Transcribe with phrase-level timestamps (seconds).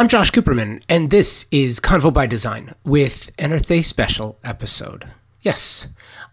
[0.00, 5.06] I'm Josh Cooperman, and this is Convo by Design with an Earth Day special episode.
[5.42, 5.88] Yes,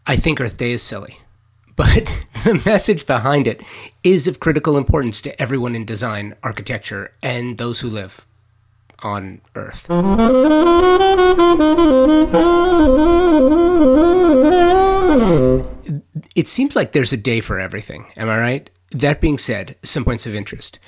[0.05, 1.19] I think Earth Day is silly,
[1.75, 2.05] but
[2.45, 3.61] the message behind it
[4.05, 8.25] is of critical importance to everyone in design, architecture, and those who live
[9.03, 9.85] on Earth.
[16.35, 18.69] It seems like there's a day for everything, am I right?
[18.91, 20.79] That being said, some points of interest.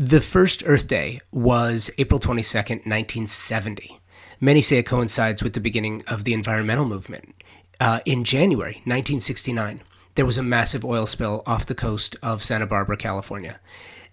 [0.00, 3.98] The first Earth Day was April 22nd, 1970.
[4.40, 7.34] Many say it coincides with the beginning of the environmental movement.
[7.80, 9.82] Uh, in January 1969,
[10.14, 13.58] there was a massive oil spill off the coast of Santa Barbara, California.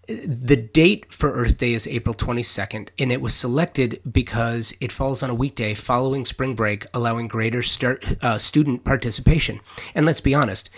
[0.07, 5.21] The date for Earth Day is April 22nd, and it was selected because it falls
[5.21, 9.61] on a weekday following spring break, allowing greater start, uh, student participation.
[9.93, 10.71] And let's be honest,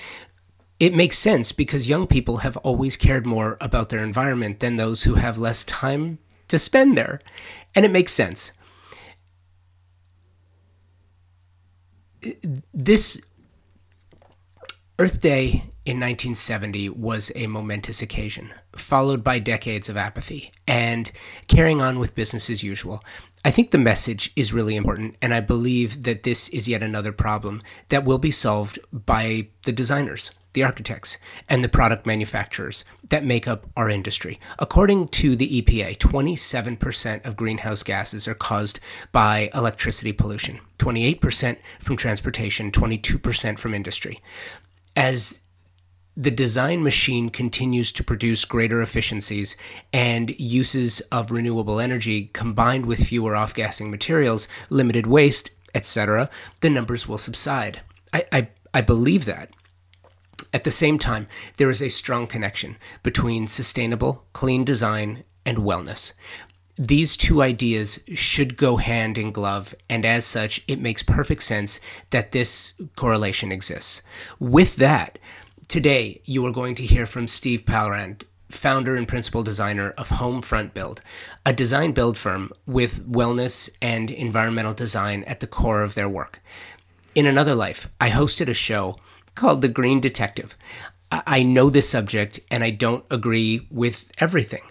[0.79, 5.03] it makes sense because young people have always cared more about their environment than those
[5.03, 7.19] who have less time to spend there.
[7.75, 8.51] And it makes sense.
[12.73, 13.21] This
[14.99, 21.11] Earth Day in 1970 was a momentous occasion, followed by decades of apathy and
[21.47, 23.03] carrying on with business as usual.
[23.45, 27.11] I think the message is really important, and I believe that this is yet another
[27.11, 33.23] problem that will be solved by the designers, the architects, and the product manufacturers that
[33.23, 34.39] make up our industry.
[34.57, 38.79] According to the EPA, 27% of greenhouse gases are caused
[39.11, 44.17] by electricity pollution, 28% from transportation, 22% from industry.
[44.95, 45.41] As
[46.15, 49.55] the design machine continues to produce greater efficiencies
[49.93, 56.69] and uses of renewable energy combined with fewer off gassing materials, limited waste, etc., the
[56.71, 57.81] numbers will subside.
[58.11, 59.51] I, I, I believe that.
[60.53, 66.13] At the same time, there is a strong connection between sustainable, clean design and wellness.
[66.77, 71.79] These two ideas should go hand in glove, and as such, it makes perfect sense
[72.11, 74.03] that this correlation exists.
[74.39, 75.17] With that,
[75.67, 80.41] Today, you are going to hear from Steve Palrand, founder and principal designer of Home
[80.41, 81.01] Front Build,
[81.45, 86.41] a design build firm with wellness and environmental design at the core of their work.
[87.15, 88.95] In another life, I hosted a show
[89.37, 90.57] called The Green Detective.
[91.11, 94.63] I know this subject and I don't agree with everything.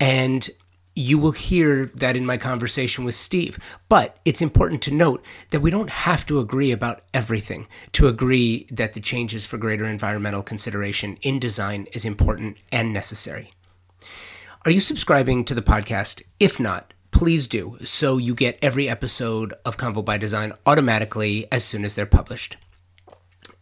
[0.00, 0.48] And
[0.96, 3.58] you will hear that in my conversation with Steve.
[3.88, 8.66] But it's important to note that we don't have to agree about everything to agree
[8.70, 13.50] that the changes for greater environmental consideration in design is important and necessary.
[14.64, 16.22] Are you subscribing to the podcast?
[16.40, 21.64] If not, please do so you get every episode of Convo by Design automatically as
[21.64, 22.56] soon as they're published.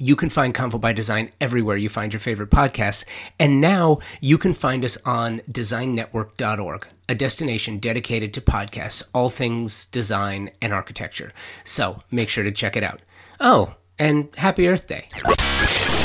[0.03, 3.05] You can find Convo by Design everywhere you find your favorite podcasts.
[3.39, 9.87] And now you can find us on designnetwork.org, a destination dedicated to podcasts, all things
[9.87, 11.31] design and architecture.
[11.63, 13.01] So make sure to check it out.
[13.39, 15.07] Oh, and happy Earth Day.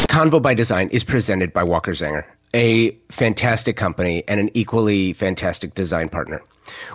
[0.08, 5.74] Convo by Design is presented by Walker Zanger, a fantastic company and an equally fantastic
[5.74, 6.44] design partner.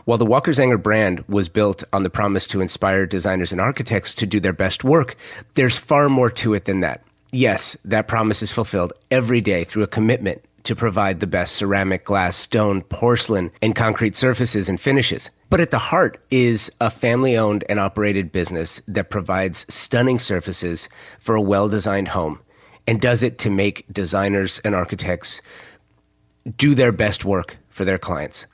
[0.04, 4.14] While the Walker Zanger brand was built on the promise to inspire designers and architects
[4.16, 5.16] to do their best work,
[5.54, 7.02] there's far more to it than that.
[7.32, 12.04] Yes, that promise is fulfilled every day through a commitment to provide the best ceramic,
[12.04, 15.30] glass, stone, porcelain, and concrete surfaces and finishes.
[15.50, 20.88] But at the heart is a family owned and operated business that provides stunning surfaces
[21.18, 22.40] for a well designed home
[22.86, 25.40] and does it to make designers and architects
[26.56, 28.46] do their best work for their clients.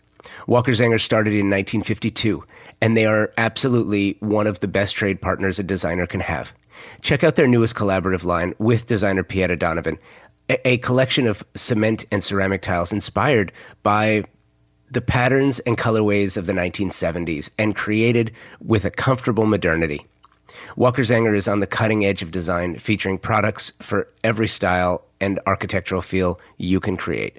[0.49, 2.43] Walker Zanger started in 1952,
[2.81, 6.55] and they are absolutely one of the best trade partners a designer can have.
[7.03, 9.99] Check out their newest collaborative line with designer Pieta Donovan,
[10.49, 14.25] a, a collection of cement and ceramic tiles inspired by
[14.91, 18.33] the patterns and colorways of the 1970s and created
[18.63, 20.07] with a comfortable modernity.
[20.77, 25.39] Walker Zanger is on the cutting edge of design, featuring products for every style and
[25.47, 27.39] architectural feel you can create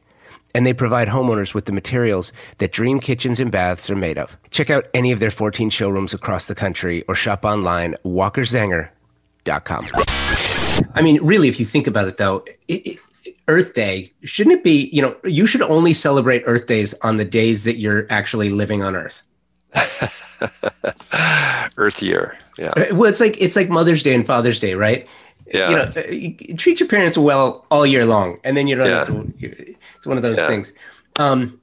[0.56, 4.38] and they provide homeowners with the materials that dream kitchens and baths are made of.
[4.52, 9.90] Check out any of their 14 showrooms across the country or shop online walkerzanger.com.
[10.94, 13.00] I mean, really, if you think about it, though, it, it,
[13.48, 14.90] Earth Day shouldn't it be?
[14.94, 18.84] You know, you should only celebrate Earth Days on the days that you're actually living
[18.84, 19.24] on Earth.
[21.78, 22.70] Earth year, yeah.
[22.70, 25.08] Uh, well, it's like it's like Mother's Day and Father's Day, right?
[25.54, 25.70] Yeah.
[25.70, 29.06] You know, uh, treat your parents well all year long, and then you don't yeah.
[29.06, 29.76] have to.
[29.96, 30.48] It's one of those yeah.
[30.48, 30.74] things.
[31.16, 31.60] Um,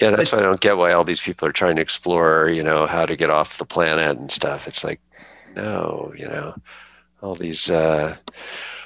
[0.00, 2.62] yeah, that's why I don't get why all these people are trying to explore, you
[2.62, 4.66] know, how to get off the planet and stuff.
[4.66, 5.00] It's like,
[5.54, 6.54] no, you know,
[7.22, 8.16] all these uh,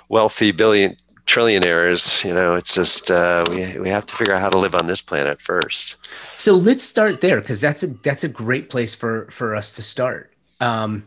[0.09, 0.97] wealthy billion
[1.27, 2.25] trillionaires.
[2.25, 4.87] You know, it's just uh, we we have to figure out how to live on
[4.87, 6.09] this planet first.
[6.35, 9.83] So let's start there because that's a that's a great place for for us to
[9.83, 10.33] start.
[10.61, 11.05] Um,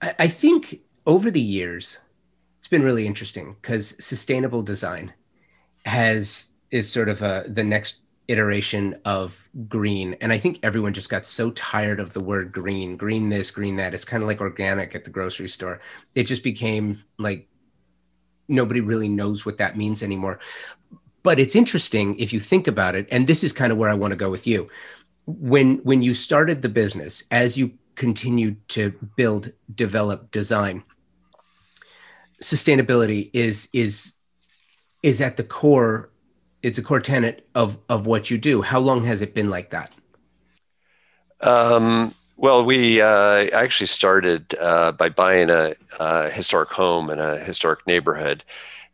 [0.00, 1.98] I, I think over the years,
[2.64, 5.12] it's been really interesting because sustainable design
[5.84, 10.16] has is sort of a the next iteration of green.
[10.22, 13.76] And i think everyone just got so tired of the word green green this green
[13.76, 13.92] that.
[13.92, 15.82] It's kind of like organic at the grocery store.
[16.14, 17.46] It just became like
[18.48, 20.38] nobody really knows what that means anymore.
[21.22, 23.94] But it's interesting if you think about it and this is kind of where i
[23.94, 24.70] want to go with you.
[25.26, 30.82] When when you started the business as you continued to build develop design
[32.44, 34.12] sustainability is is
[35.02, 36.10] is at the core
[36.62, 38.62] it's a core tenet of of what you do.
[38.62, 39.92] How long has it been like that?
[41.40, 47.38] Um, well, we uh, actually started uh, by buying a, a, historic home in a
[47.38, 48.44] historic neighborhood.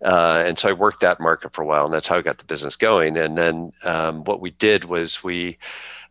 [0.05, 2.39] Uh, and so I worked that market for a while, and that's how I got
[2.39, 3.17] the business going.
[3.17, 5.59] And then um, what we did was we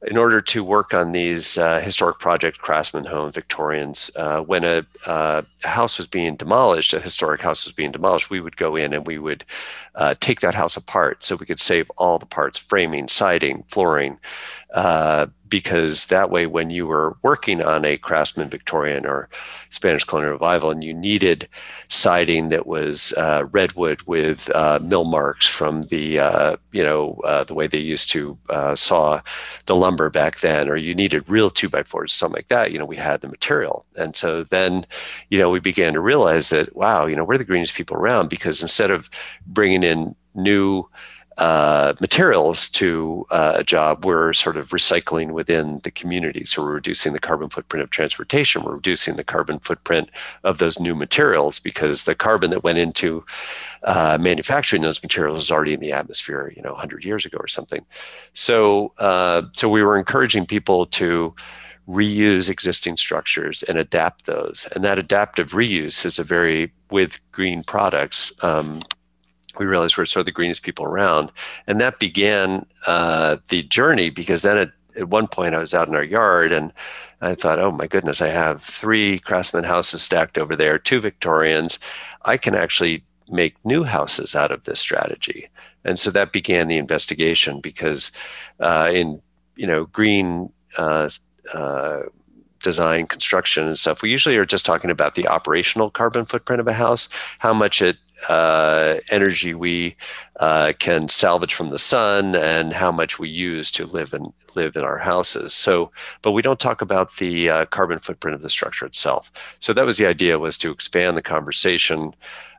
[0.04, 4.86] in order to work on these uh, historic project craftsman home Victorians, uh, when a,
[5.06, 8.94] uh, house was being demolished, a historic house was being demolished, we would go in
[8.94, 9.44] and we would
[9.96, 14.18] uh, take that house apart so we could save all the parts framing, siding, flooring,
[14.74, 19.30] uh, because that way, when you were working on a Craftsman Victorian or
[19.72, 21.48] Spanish colonial revival, and you needed
[21.88, 27.44] siding that was uh, redwood with uh, mill marks from the uh, you know uh,
[27.44, 29.20] the way they used to uh, saw
[29.66, 32.78] the lumber back then, or you needed real two by fours, something like that, you
[32.78, 34.86] know, we had the material, and so then,
[35.30, 38.30] you know, we began to realize that wow, you know, we're the greenest people around
[38.30, 39.10] because instead of
[39.48, 40.88] bringing in new
[41.40, 46.44] uh, materials to uh, a job, we're sort of recycling within the community.
[46.44, 48.64] So we're reducing the carbon footprint of transportation.
[48.64, 50.10] We're reducing the carbon footprint
[50.44, 53.26] of those new materials because the carbon that went into
[53.84, 57.48] uh, manufacturing those materials was already in the atmosphere, you know, 100 years ago or
[57.48, 57.86] something.
[58.34, 61.34] So, uh, so we were encouraging people to
[61.88, 64.68] reuse existing structures and adapt those.
[64.76, 68.84] And that adaptive reuse is a very, with green products, um,
[69.60, 71.32] we realized we're sort of the greenest people around.
[71.68, 75.88] And that began uh, the journey because then at, at one point I was out
[75.88, 76.74] in our yard and
[77.22, 81.78] I thought, oh my goodness, I have three craftsman houses stacked over there, two Victorians.
[82.24, 85.50] I can actually make new houses out of this strategy.
[85.84, 88.12] And so that began the investigation because
[88.60, 89.22] uh, in
[89.56, 91.10] you know green uh,
[91.54, 92.02] uh,
[92.62, 96.68] design, construction, and stuff, we usually are just talking about the operational carbon footprint of
[96.68, 97.10] a house,
[97.40, 97.98] how much it
[98.28, 99.96] uh, energy we
[100.40, 104.76] uh, can salvage from the sun and how much we use to live and live
[104.76, 105.54] in our houses.
[105.54, 109.32] So, but we don't talk about the uh, carbon footprint of the structure itself.
[109.60, 112.14] So that was the idea was to expand the conversation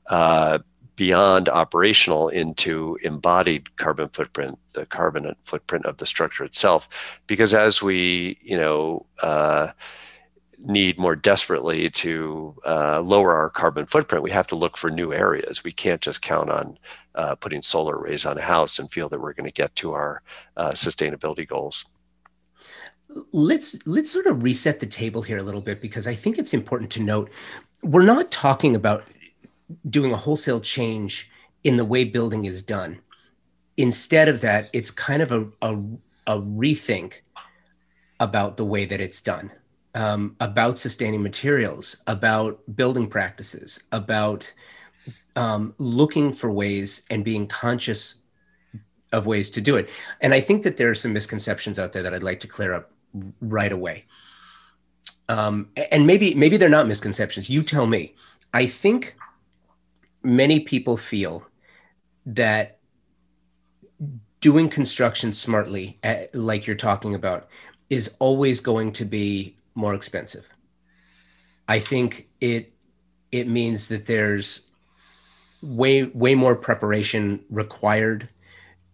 [0.07, 0.59] uh,
[0.97, 7.21] beyond operational into embodied carbon footprint, the carbon footprint of the structure itself.
[7.27, 9.73] Because as we, you know uh,
[10.65, 15.13] need more desperately to uh, lower our carbon footprint, we have to look for new
[15.13, 15.65] areas.
[15.65, 16.79] We can't just count on
[17.15, 19.93] uh, putting solar arrays on a house and feel that we're going to get to
[19.93, 20.23] our
[20.57, 21.87] uh, sustainability goals.
[23.33, 26.55] Let's let's sort of reset the table here a little bit because I think it's
[26.55, 27.31] important to note
[27.83, 29.03] we're not talking about
[29.89, 31.29] doing a wholesale change
[31.65, 33.01] in the way building is done.
[33.77, 35.75] Instead of that, it's kind of a, a,
[36.29, 37.15] a rethink
[38.21, 39.51] about the way that it's done
[39.95, 44.53] um, about sustaining materials, about building practices, about
[45.37, 48.23] um, looking for ways and being conscious
[49.13, 49.91] of ways to do it.
[50.21, 52.75] And I think that there are some misconceptions out there that I'd like to clear
[52.75, 52.93] up
[53.41, 54.05] right away.
[55.29, 57.49] Um, and maybe maybe they're not misconceptions.
[57.49, 58.15] You tell me.
[58.53, 59.15] I think
[60.25, 61.47] many people feel
[62.27, 62.79] that
[64.41, 67.49] doing construction smartly, eh, like you're talking about,
[67.91, 70.49] is always going to be more expensive.
[71.69, 72.73] I think it
[73.33, 74.71] it means that there's
[75.63, 78.29] way way more preparation required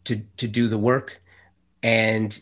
[0.04, 1.18] to to do the work.
[1.82, 2.38] And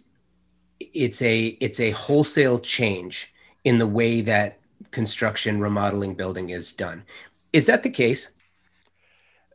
[0.81, 3.33] it's a it's a wholesale change
[3.65, 4.61] in the way that
[4.91, 7.05] construction remodeling building is done.
[7.53, 8.31] Is that the case?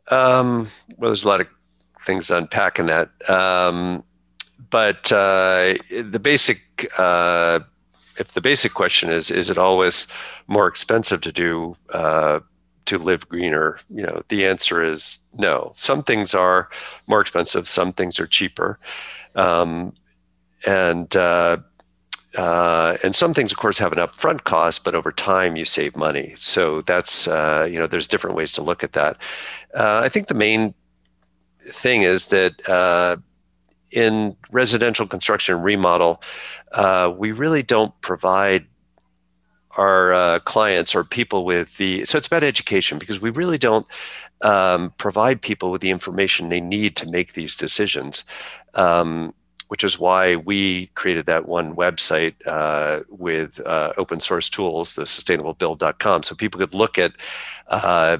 [0.08, 0.66] Um,
[0.96, 1.46] well there's a lot of
[2.04, 3.10] things to unpack in that.
[3.28, 4.04] Um,
[4.70, 6.58] but uh, the basic
[6.98, 7.60] uh,
[8.20, 10.06] if the basic question is, is it always
[10.46, 12.40] more expensive to do uh,
[12.84, 13.78] to live greener?
[13.88, 15.72] You know, the answer is no.
[15.74, 16.68] Some things are
[17.06, 17.66] more expensive.
[17.66, 18.78] Some things are cheaper,
[19.34, 19.94] um,
[20.66, 21.56] and uh,
[22.36, 25.96] uh, and some things, of course, have an upfront cost, but over time you save
[25.96, 26.34] money.
[26.38, 29.16] So that's uh, you know there's different ways to look at that.
[29.74, 30.74] Uh, I think the main
[31.62, 33.16] thing is that uh,
[33.90, 36.22] in residential construction and remodel,
[36.72, 38.66] uh, we really don't provide
[39.76, 43.86] our uh, clients or people with the so it's about education because we really don't
[44.40, 48.24] um, provide people with the information they need to make these decisions
[48.74, 49.32] um,
[49.70, 55.04] which is why we created that one website uh, with uh, open source tools, the
[55.04, 57.12] sustainablebuild.com, so people could look at
[57.68, 58.18] uh,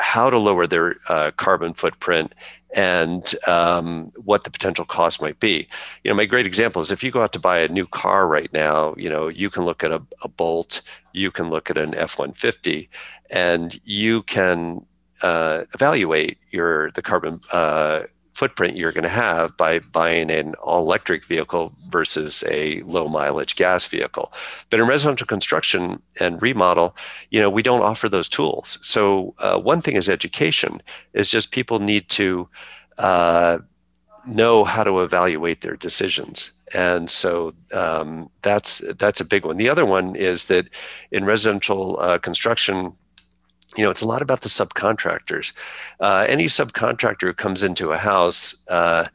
[0.00, 2.32] how to lower their uh, carbon footprint
[2.76, 5.66] and um, what the potential cost might be.
[6.04, 8.28] You know, my great example is if you go out to buy a new car
[8.28, 11.78] right now, you know, you can look at a, a Bolt, you can look at
[11.78, 12.88] an F 150,
[13.30, 14.84] and you can
[15.22, 18.02] uh, evaluate your the carbon uh,
[18.38, 23.56] footprint you're going to have by buying an all electric vehicle versus a low mileage
[23.56, 24.32] gas vehicle.
[24.70, 26.94] But in residential construction and remodel,
[27.30, 28.78] you know, we don't offer those tools.
[28.80, 30.80] So uh, one thing is education
[31.14, 32.48] is just people need to
[32.98, 33.58] uh,
[34.24, 36.52] know how to evaluate their decisions.
[36.72, 39.56] And so um, that's that's a big one.
[39.56, 40.68] The other one is that
[41.10, 42.94] in residential uh, construction,
[43.76, 45.52] you know, it's a lot about the subcontractors.
[46.00, 49.06] Uh, any subcontractor who comes into a house, uh,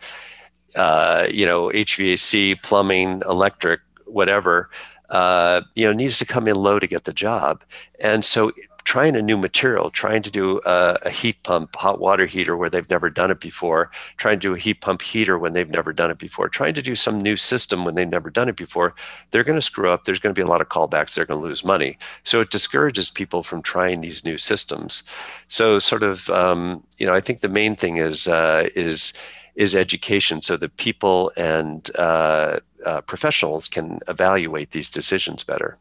[0.75, 4.69] uh, you know, HVAC, plumbing, electric, whatever,
[5.09, 7.63] uh, you know, needs to come in low to get the job.
[7.99, 8.51] And so
[8.83, 12.69] trying a new material, trying to do a, a, heat pump, hot water heater where
[12.69, 15.93] they've never done it before, trying to do a heat pump heater when they've never
[15.93, 18.93] done it before, trying to do some new system when they've never done it before,
[19.31, 20.03] they're going to screw up.
[20.03, 21.13] There's going to be a lot of callbacks.
[21.13, 21.97] They're going to lose money.
[22.23, 25.03] So it discourages people from trying these new systems.
[25.47, 29.13] So sort of, um, you know, I think the main thing is uh, is
[29.55, 35.77] is education, so that people and uh, uh, professionals can evaluate these decisions better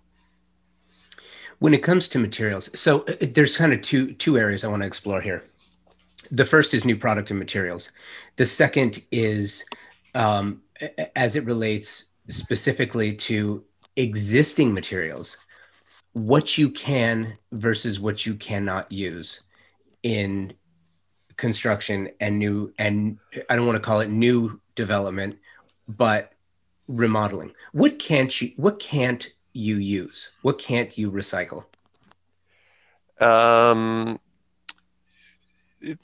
[1.63, 4.83] when it comes to materials so uh, there's kind of two two areas i want
[4.83, 5.45] to explore here.
[6.31, 7.91] The first is new product and materials.
[8.37, 9.65] The second is
[10.15, 10.63] um,
[11.15, 13.65] as it relates specifically to
[13.97, 15.37] existing materials
[16.15, 19.43] what you can versus what you cannot use
[20.03, 20.53] in
[21.37, 23.19] construction and new and
[23.51, 25.39] i don't want to call it new development
[25.89, 26.33] but
[26.89, 27.53] remodeling.
[27.73, 30.31] What can't you what can't you use?
[30.43, 31.65] What can't you recycle?
[33.21, 34.19] Um,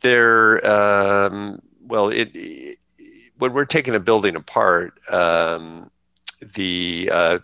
[0.02, 2.78] there, um, well, it, it,
[3.38, 5.90] when we're taking a building apart, um,
[6.54, 7.38] the uh,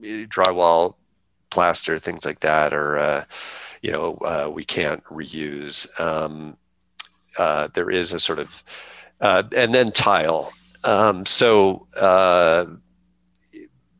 [0.00, 0.94] drywall,
[1.50, 3.24] plaster, things like that, or uh,
[3.82, 5.88] you know, uh, we can't reuse.
[6.00, 6.56] Um,
[7.38, 8.62] uh, there is a sort of,
[9.20, 10.52] uh, and then tile.
[10.84, 12.66] Um, so uh,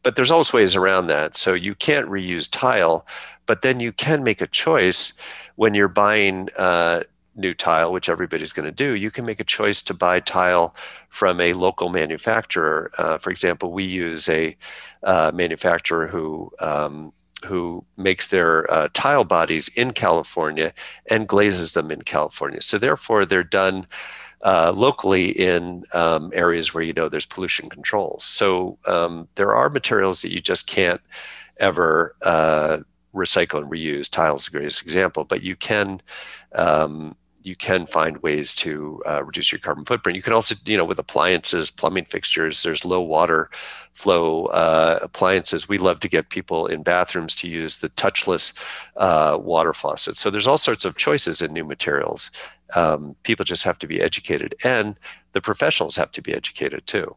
[0.04, 1.36] but there's always ways around that.
[1.36, 3.06] So you can't reuse tile,
[3.46, 5.14] but then you can make a choice
[5.56, 7.02] when you're buying uh,
[7.34, 8.94] new tile, which everybody's going to do.
[8.94, 10.76] You can make a choice to buy tile
[11.08, 12.92] from a local manufacturer.
[12.98, 14.56] Uh, for example, we use a
[15.02, 17.12] uh, manufacturer who um,
[17.44, 20.72] who makes their uh, tile bodies in California
[21.10, 22.62] and glazes them in California.
[22.62, 23.86] So therefore, they're done
[24.44, 28.24] uh, locally in um, areas where you know there's pollution controls.
[28.24, 31.00] So um, there are materials that you just can't
[31.58, 32.78] ever uh,
[33.14, 34.10] recycle and reuse.
[34.10, 36.00] Tile is the greatest example, but you can.
[36.54, 40.16] Um, you can find ways to uh, reduce your carbon footprint.
[40.16, 43.50] You can also, you know, with appliances, plumbing fixtures, there's low water
[43.92, 45.68] flow uh, appliances.
[45.68, 48.58] We love to get people in bathrooms to use the touchless
[48.96, 50.16] uh, water faucet.
[50.16, 52.30] So there's all sorts of choices in new materials
[52.74, 54.98] um, people just have to be educated, and
[55.32, 57.14] the professionals have to be educated too.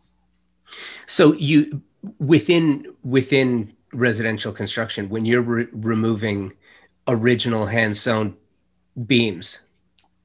[1.05, 1.81] So you
[2.19, 6.53] within within residential construction, when you're re- removing
[7.07, 8.35] original hand hewn
[9.05, 9.61] beams,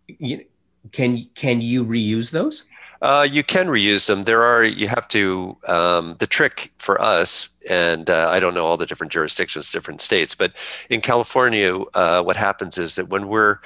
[0.06, 0.44] you,
[0.90, 2.66] can can you reuse those?
[3.00, 4.22] Uh, you can reuse them.
[4.22, 5.56] There are you have to.
[5.66, 10.00] Um, the trick for us, and uh, I don't know all the different jurisdictions, different
[10.00, 10.52] states, but
[10.90, 13.58] in California, uh, what happens is that when we're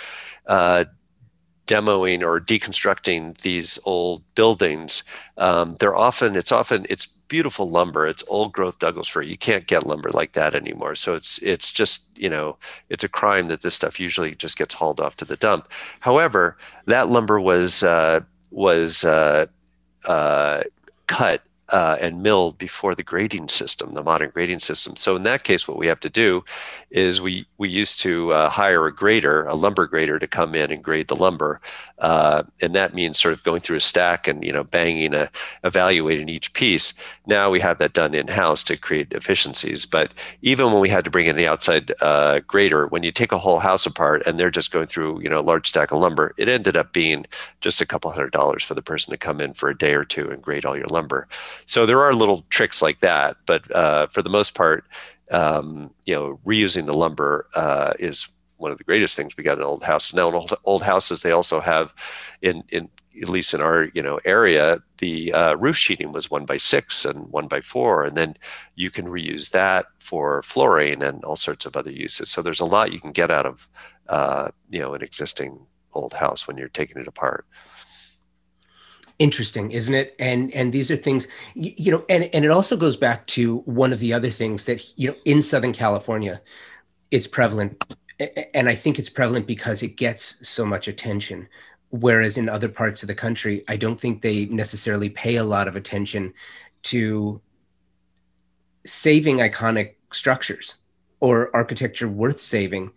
[0.47, 0.85] uh,
[1.67, 5.03] demoing or deconstructing these old buildings,
[5.39, 8.07] um, they're often it's often it's beautiful lumber.
[8.07, 9.23] It's old growth Douglas fir.
[9.23, 10.95] You can't get lumber like that anymore.
[10.95, 12.57] So it's it's just you know
[12.89, 15.69] it's a crime that this stuff usually just gets hauled off to the dump.
[16.01, 16.57] However,
[16.87, 18.21] that lumber was uh,
[18.51, 19.47] was uh,
[20.05, 20.63] uh,
[21.07, 24.95] cut uh, and milled before the grading system, the modern grading system.
[24.97, 26.45] So in that case, what we have to do
[26.91, 30.71] is we we used to uh, hire a grader, a lumber grader, to come in
[30.71, 31.61] and grade the lumber,
[31.99, 35.29] uh, and that means sort of going through a stack and you know banging a
[35.65, 36.93] evaluating each piece.
[37.27, 39.87] Now we have that done in house to create efficiencies.
[39.87, 43.33] But even when we had to bring in the outside uh, grader, when you take
[43.33, 45.99] a whole house apart and they're just going through you know a large stack of
[45.99, 47.27] lumber, it ended up being
[47.61, 50.05] just a couple hundred dollars for the person to come in for a day or
[50.05, 51.27] two and grade all your lumber.
[51.65, 54.85] So there are little tricks like that, but uh, for the most part,
[55.31, 59.59] um, you know, reusing the lumber uh, is one of the greatest things we got
[59.59, 60.15] in old houses.
[60.15, 61.95] Now in old, old houses, they also have,
[62.43, 62.89] in in
[63.23, 67.05] at least in our you know area, the uh, roof sheeting was one by six
[67.05, 68.37] and one by four, and then
[68.75, 72.31] you can reuse that for flooring and all sorts of other uses.
[72.31, 73.69] So there's a lot you can get out of
[74.09, 75.59] uh, you know an existing
[75.93, 77.47] old house when you're taking it apart
[79.19, 80.15] interesting isn't it?
[80.19, 83.59] And and these are things you, you, know and and it also goes back to
[83.61, 86.41] one of the other things that you know in southern california
[87.11, 87.83] it's prevalent
[88.55, 91.49] and i think it's prevalent because it gets so much attention.
[91.91, 95.69] Whereas in other parts of the country i don't think they necessarily pay a lot
[95.69, 96.35] of attention
[96.83, 97.41] to
[98.85, 100.75] saving iconic structures
[101.21, 102.91] or architecture worth saving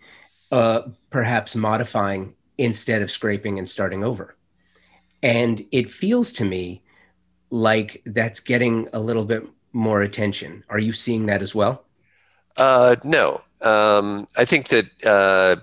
[0.51, 4.35] uh, perhaps modifying instead of scraping and starting over
[5.23, 6.81] and it feels to me
[7.49, 10.63] like that's getting a little bit more attention.
[10.69, 11.85] Are you seeing that as well?
[12.57, 13.41] Uh, no.
[13.61, 15.57] Um, I think that uh,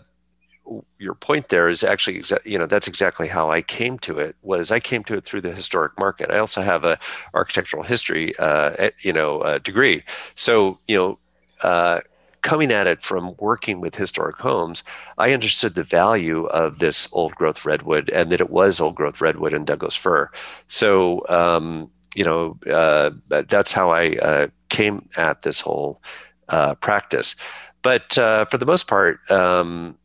[0.99, 4.37] your point there is actually, exa- you know, that's exactly how I came to it.
[4.43, 6.31] Was I came to it through the historic market.
[6.31, 6.99] I also have a
[7.35, 10.03] architectural history, uh, you know, uh, degree.
[10.35, 11.19] So, you know,
[11.63, 12.01] uh,
[12.47, 14.85] coming at it from working with historic homes,
[15.19, 19.21] I understood the value of this old growth redwood and that it was old growth
[19.21, 20.31] redwood and Douglas fir.
[20.69, 26.01] So, um, you know, uh, that's how I uh, came at this whole
[26.49, 27.35] uh, practice.
[27.83, 29.99] But uh, for the most part, um,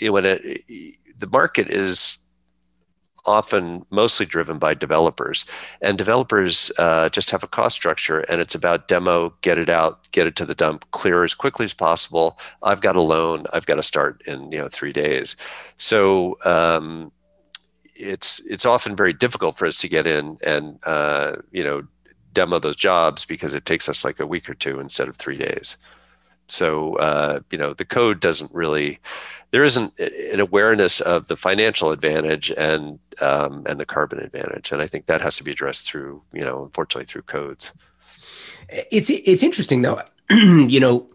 [0.00, 0.64] when it,
[1.18, 2.16] the market is
[3.26, 5.44] often mostly driven by developers.
[5.80, 10.10] And developers uh, just have a cost structure, and it's about demo, get it out,
[10.12, 12.38] get it to the dump, clear as quickly as possible.
[12.62, 15.36] I've got a loan, I've got to start in you know three days.
[15.76, 17.12] So um,
[17.94, 21.82] it's it's often very difficult for us to get in and uh, you know
[22.32, 25.38] demo those jobs because it takes us like a week or two instead of three
[25.38, 25.76] days.
[26.46, 28.98] So uh, you know the code doesn't really
[29.50, 34.82] there isn't an awareness of the financial advantage and um, and the carbon advantage, and
[34.82, 37.72] I think that has to be addressed through you know unfortunately through codes.
[38.68, 41.06] It's it's interesting though, you know,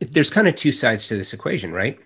[0.00, 1.98] there's kind of two sides to this equation, right?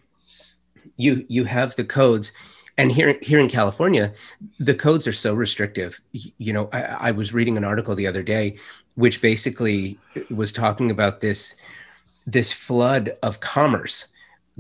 [0.97, 2.33] You you have the codes,
[2.79, 4.13] and here here in California,
[4.59, 6.01] the codes are so restrictive.
[6.13, 8.57] You know, I, I was reading an article the other day,
[8.95, 9.99] which basically
[10.31, 11.55] was talking about this
[12.27, 14.09] this flood of commerce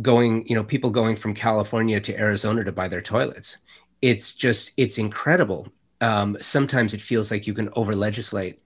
[0.00, 3.58] going, you know, people going from California to Arizona to buy their toilets.
[4.00, 5.68] It's just, it's incredible.
[6.00, 8.62] Um, sometimes it feels like you can over legislate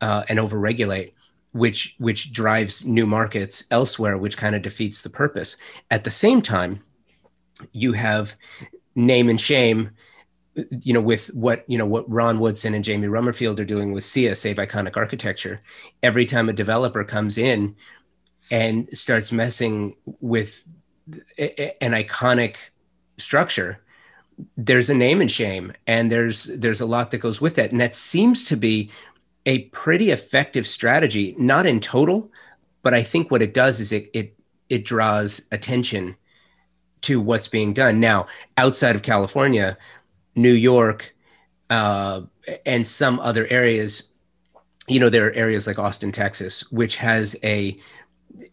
[0.00, 1.14] uh, and over regulate,
[1.52, 5.56] which which drives new markets elsewhere, which kind of defeats the purpose.
[5.90, 6.80] At the same time,
[7.72, 8.36] you have
[8.94, 9.90] name and shame
[10.82, 14.04] you know with what you know what ron woodson and jaime rummerfield are doing with
[14.04, 15.58] sia save iconic architecture
[16.02, 17.76] every time a developer comes in
[18.50, 20.64] and starts messing with
[21.38, 22.56] an iconic
[23.18, 23.80] structure
[24.56, 27.80] there's a name and shame and there's there's a lot that goes with that and
[27.80, 28.90] that seems to be
[29.46, 32.30] a pretty effective strategy not in total
[32.82, 34.36] but i think what it does is it it
[34.68, 36.16] it draws attention
[37.02, 38.00] to what's being done.
[38.00, 39.78] Now outside of california
[40.34, 41.14] new york
[41.70, 42.22] uh,
[42.64, 44.04] and some other areas
[44.88, 47.76] you know there are areas like austin texas which has a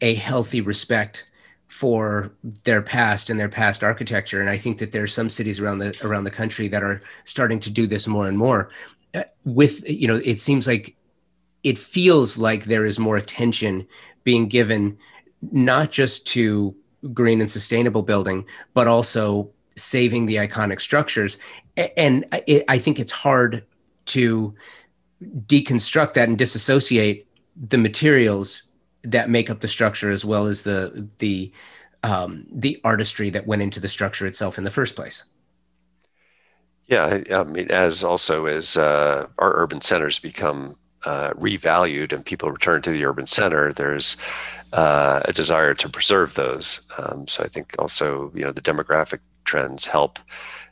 [0.01, 1.31] a healthy respect
[1.67, 2.31] for
[2.65, 4.39] their past and their past architecture.
[4.39, 7.01] And i think that there are some cities around the around the country that are
[7.23, 8.69] starting to do this more and more.
[9.15, 10.95] Uh, with you know it seems like
[11.63, 13.87] it feels like there is more attention
[14.23, 14.97] being given
[15.51, 16.75] not just to
[17.13, 21.39] green and sustainable building but also saving the iconic structures.
[21.97, 23.65] And i think it's hard
[24.05, 24.53] to
[25.47, 27.27] deconstruct that and disassociate
[27.69, 28.63] the materials
[29.03, 31.51] that make up the structure as well as the the
[32.03, 35.23] um, the artistry that went into the structure itself in the first place.
[36.85, 42.51] Yeah, I mean, as also as uh, our urban centers become uh, revalued and people
[42.51, 44.17] return to the urban center, there's
[44.73, 46.81] uh, a desire to preserve those.
[46.97, 50.19] Um, so I think also, you know, the demographic trends help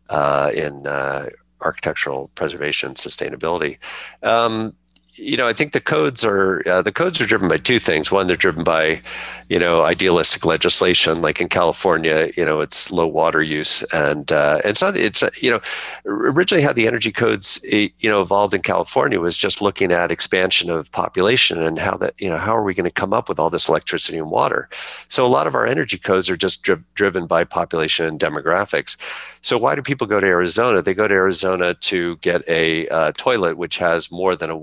[0.10, 1.30] uh, in uh,
[1.62, 3.78] architectural preservation, sustainability.
[4.22, 4.76] Um,
[5.14, 8.12] you know, I think the codes are uh, the codes are driven by two things.
[8.12, 9.02] One, they're driven by,
[9.50, 11.22] you know, idealistic legislation.
[11.22, 14.98] Like in California, you know, it's low water use, and uh, it's not.
[14.98, 15.60] It's you know,
[16.06, 20.70] originally how the energy codes you know evolved in California was just looking at expansion
[20.70, 23.40] of population and how that you know how are we going to come up with
[23.40, 24.70] all this electricity and water.
[25.10, 28.96] So a lot of our energy codes are just dri- driven by population and demographics.
[29.42, 30.82] So why do people go to Arizona?
[30.82, 34.58] They go to Arizona to get a uh, toilet which has more than a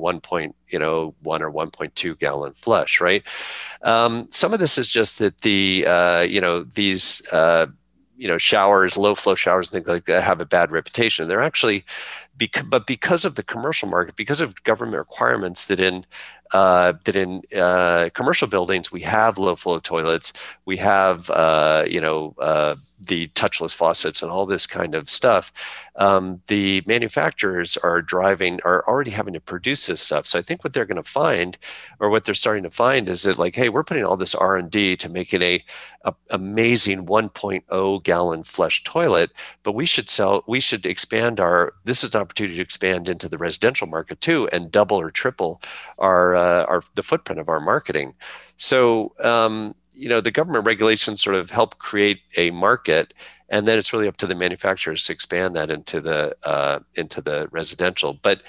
[0.47, 0.55] 1.
[0.69, 3.23] you know one or 1.2 gallon flush, right?
[3.83, 7.67] Um, some of this is just that the uh, you know these uh,
[8.19, 11.29] you know showers, low flow showers, and things like that have a bad reputation.
[11.29, 11.85] They're actually,
[12.67, 16.07] but because of the commercial market, because of government requirements that in
[16.53, 20.33] uh, that in uh, commercial buildings we have low flow toilets,
[20.65, 25.53] we have uh, you know uh, the touchless faucets and all this kind of stuff.
[25.97, 30.27] Um, the manufacturers are driving are already having to produce this stuff.
[30.27, 31.59] So I think what they're going to find,
[32.01, 34.57] or what they're starting to find, is that like, hey, we're putting all this R
[34.57, 35.63] and D to make it a,
[36.05, 39.31] a amazing 1.0 gallon flush toilet,
[39.63, 41.75] but we should sell, we should expand our.
[41.85, 45.61] This is an opportunity to expand into the residential market too, and double or triple
[45.99, 48.15] our uh, our the footprint of our marketing.
[48.57, 53.15] So um, you know the government regulations sort of help create a market,
[53.49, 57.21] and then it's really up to the manufacturers to expand that into the uh, into
[57.21, 58.19] the residential.
[58.21, 58.43] But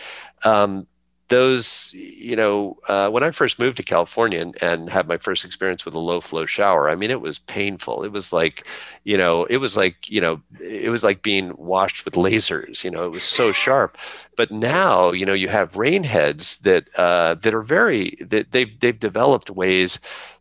[0.43, 0.87] um,
[1.29, 5.45] those, you know, uh, when I first moved to California and, and, had my first
[5.45, 8.03] experience with a low flow shower, I mean, it was painful.
[8.03, 8.67] It was like,
[9.03, 12.83] you know, it was like, you know, it was like being washed with lasers.
[12.83, 13.97] You know, it was so sharp.
[14.35, 18.79] But now, you know, you have rain heads that uh, that are very that they've
[18.79, 19.99] they've developed ways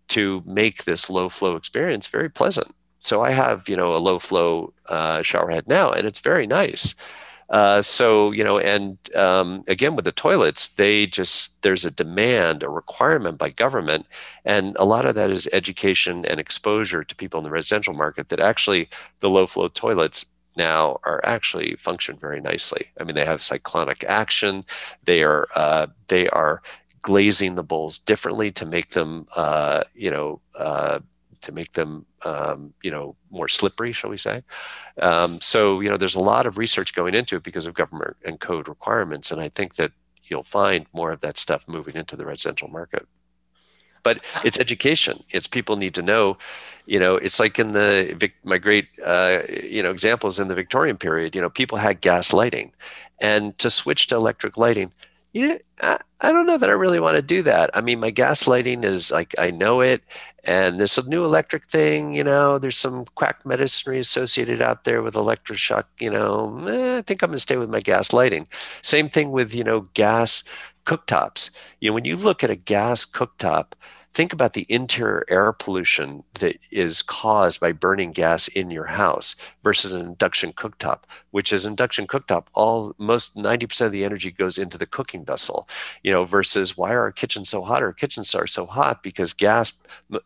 [0.08, 2.74] to make this low flow experience very pleasant.
[3.00, 6.46] So I have, you know, a low flow uh, shower head now, and it's very
[6.46, 6.94] nice.
[7.50, 12.62] Uh, so you know, and um, again with the toilets, they just there's a demand,
[12.62, 14.06] a requirement by government,
[14.44, 18.28] and a lot of that is education and exposure to people in the residential market.
[18.28, 18.88] That actually
[19.20, 22.86] the low flow toilets now are actually function very nicely.
[23.00, 24.64] I mean, they have cyclonic action.
[25.04, 26.60] They are uh, they are
[27.02, 30.98] glazing the bowls differently to make them uh, you know uh,
[31.42, 34.42] to make them um, you know more slippery shall we say.
[35.00, 38.16] Um, so you know there's a lot of research going into it because of government
[38.24, 39.92] and code requirements and i think that
[40.30, 43.06] you'll find more of that stuff moving into the residential market.
[44.02, 45.24] But it's education.
[45.30, 46.38] It's people need to know
[46.88, 50.96] you know it's like in the my great uh, you know examples in the victorian
[50.96, 52.72] period you know people had gas lighting
[53.20, 54.92] and to switch to electric lighting
[55.34, 57.70] know, I, I don't know that I really want to do that.
[57.74, 60.02] I mean, my gas lighting is like I know it,
[60.44, 65.14] and this new electric thing, you know, there's some quack medicine associated out there with
[65.14, 65.84] electroshock.
[66.00, 68.48] You know, eh, I think I'm going to stay with my gas lighting.
[68.82, 70.42] Same thing with you know gas
[70.86, 71.50] cooktops.
[71.80, 73.72] You know, when you look at a gas cooktop,
[74.14, 79.36] think about the interior air pollution that is caused by burning gas in your house
[79.62, 84.58] versus an induction cooktop which is induction cooktop all most 90% of the energy goes
[84.58, 85.68] into the cooking vessel
[86.02, 87.82] you know versus why are our kitchens so hot?
[87.82, 89.72] Our kitchens are so hot because gas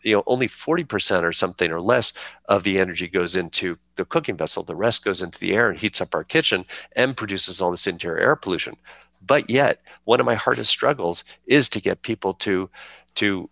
[0.02, 2.12] you know only 40% or something or less
[2.46, 4.62] of the energy goes into the cooking vessel.
[4.62, 6.64] The rest goes into the air and heats up our kitchen
[6.94, 8.76] and produces all this interior air pollution.
[9.24, 12.68] But yet one of my hardest struggles is to get people to
[13.16, 13.48] to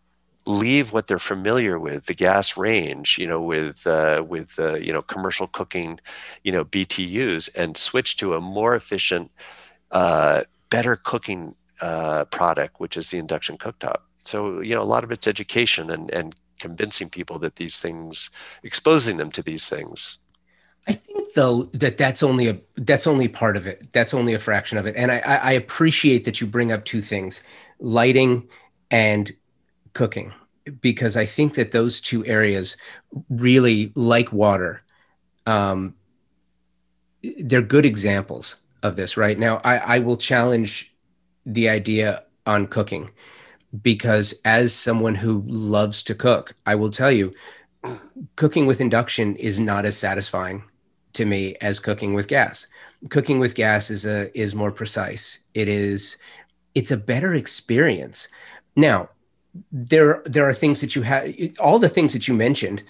[0.46, 4.92] leave what they're familiar with the gas range you know with uh, with uh, you
[4.92, 6.00] know commercial cooking
[6.44, 9.30] you know btus and switch to a more efficient
[9.90, 15.04] uh, better cooking uh, product which is the induction cooktop so you know a lot
[15.04, 18.30] of it's education and and convincing people that these things
[18.62, 20.18] exposing them to these things
[20.86, 23.92] I think though that that's only a that's only part of it.
[23.92, 24.96] That's only a fraction of it.
[24.96, 27.42] And I, I appreciate that you bring up two things:
[27.78, 28.48] lighting
[28.90, 29.30] and
[29.92, 30.32] cooking
[30.80, 32.76] because I think that those two areas
[33.28, 34.80] really, like water,
[35.46, 35.94] um,
[37.40, 39.16] they're good examples of this.
[39.16, 40.94] Right now, I, I will challenge
[41.46, 43.10] the idea on cooking
[43.82, 47.32] because, as someone who loves to cook, I will tell you,
[48.36, 50.62] cooking with induction is not as satisfying
[51.14, 52.66] to me as cooking with gas.
[53.08, 55.40] Cooking with gas is a is more precise.
[55.54, 56.18] It is
[56.74, 58.28] it's a better experience.
[58.76, 59.08] Now,
[59.72, 62.82] there there are things that you have all the things that you mentioned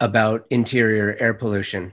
[0.00, 1.92] about interior air pollution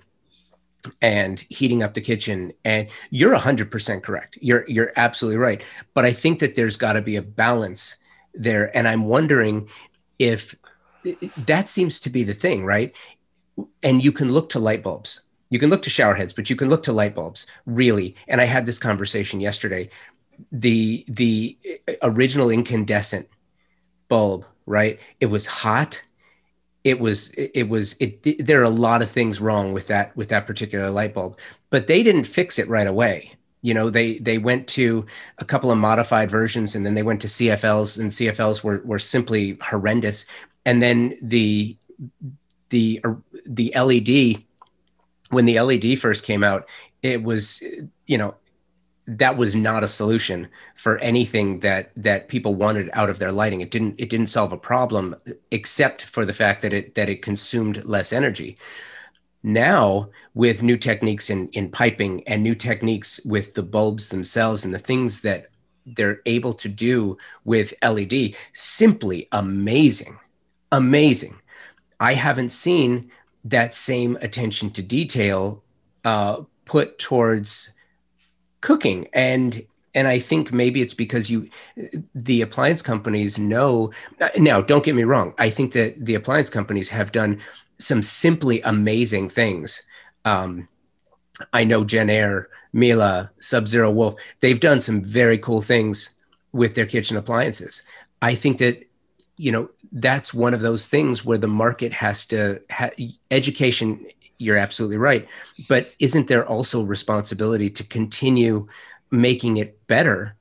[1.02, 4.38] and heating up the kitchen and you're 100% correct.
[4.42, 5.66] You're you're absolutely right.
[5.94, 7.96] But i think that there's got to be a balance
[8.34, 9.70] there and i'm wondering
[10.20, 10.56] if
[11.46, 12.96] that seems to be the thing right?
[13.84, 15.22] And you can look to light bulbs.
[15.50, 18.16] You can look to shower heads but you can look to light bulbs really.
[18.28, 19.90] And i had this conversation yesterday.
[20.52, 21.58] The the
[22.02, 23.28] original incandescent
[24.08, 25.00] bulb, right?
[25.20, 26.02] It was hot.
[26.84, 30.16] It was it was it, it, there are a lot of things wrong with that
[30.16, 31.40] with that particular light bulb,
[31.70, 33.32] but they didn't fix it right away.
[33.62, 35.06] You know, they they went to
[35.40, 39.00] a couple of modified versions and then they went to CFLs and CFLs were were
[39.00, 40.26] simply horrendous.
[40.66, 41.76] And then the
[42.70, 43.02] the
[43.48, 44.44] the LED
[45.32, 46.70] when the LED first came out,
[47.02, 47.64] it was
[48.06, 48.36] you know
[49.08, 53.62] that was not a solution for anything that that people wanted out of their lighting.
[53.62, 55.16] It didn't it didn't solve a problem
[55.52, 58.58] except for the fact that it that it consumed less energy.
[59.44, 64.74] Now with new techniques in in piping and new techniques with the bulbs themselves and
[64.74, 65.48] the things that
[65.86, 70.18] they're able to do with led simply amazing
[70.72, 71.38] amazing.
[72.00, 73.12] I haven't seen
[73.46, 75.64] that same attention to detail
[76.04, 77.72] uh, put towards
[78.66, 81.50] cooking and and I think maybe it's because you,
[82.14, 83.92] the appliance companies know.
[84.38, 85.34] Now, don't get me wrong.
[85.38, 87.40] I think that the appliance companies have done
[87.78, 89.82] some simply amazing things.
[90.26, 90.68] Um,
[91.54, 94.16] I know Jenn-Air, Miele, Sub Zero Wolf.
[94.42, 96.10] They've done some very cool things
[96.52, 97.82] with their kitchen appliances.
[98.22, 98.84] I think that
[99.38, 102.98] you know that's one of those things where the market has to ha-
[103.32, 104.06] education
[104.38, 105.28] you're absolutely right.
[105.68, 108.68] But isn't there also responsibility to continue
[109.12, 110.36] making it better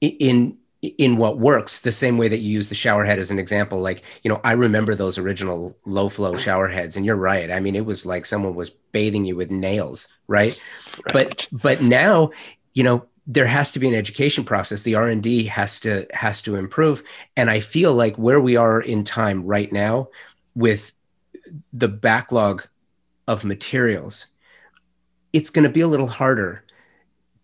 [0.00, 1.80] in in what works?
[1.80, 4.40] The same way that you use the shower head as an example like you know
[4.44, 7.50] i remember those original low flow shower heads and you're right.
[7.50, 10.62] I mean it was like someone was bathing you with nails right,
[11.06, 11.12] right.
[11.12, 12.30] but but now
[12.74, 14.82] you know there has to be an education process.
[14.82, 17.02] The r&d has to has to improve.
[17.36, 20.08] And i feel like where we are in time right now
[20.54, 20.92] with
[21.72, 22.66] the backlog
[23.26, 24.26] of materials,
[25.32, 26.64] it's going to be a little harder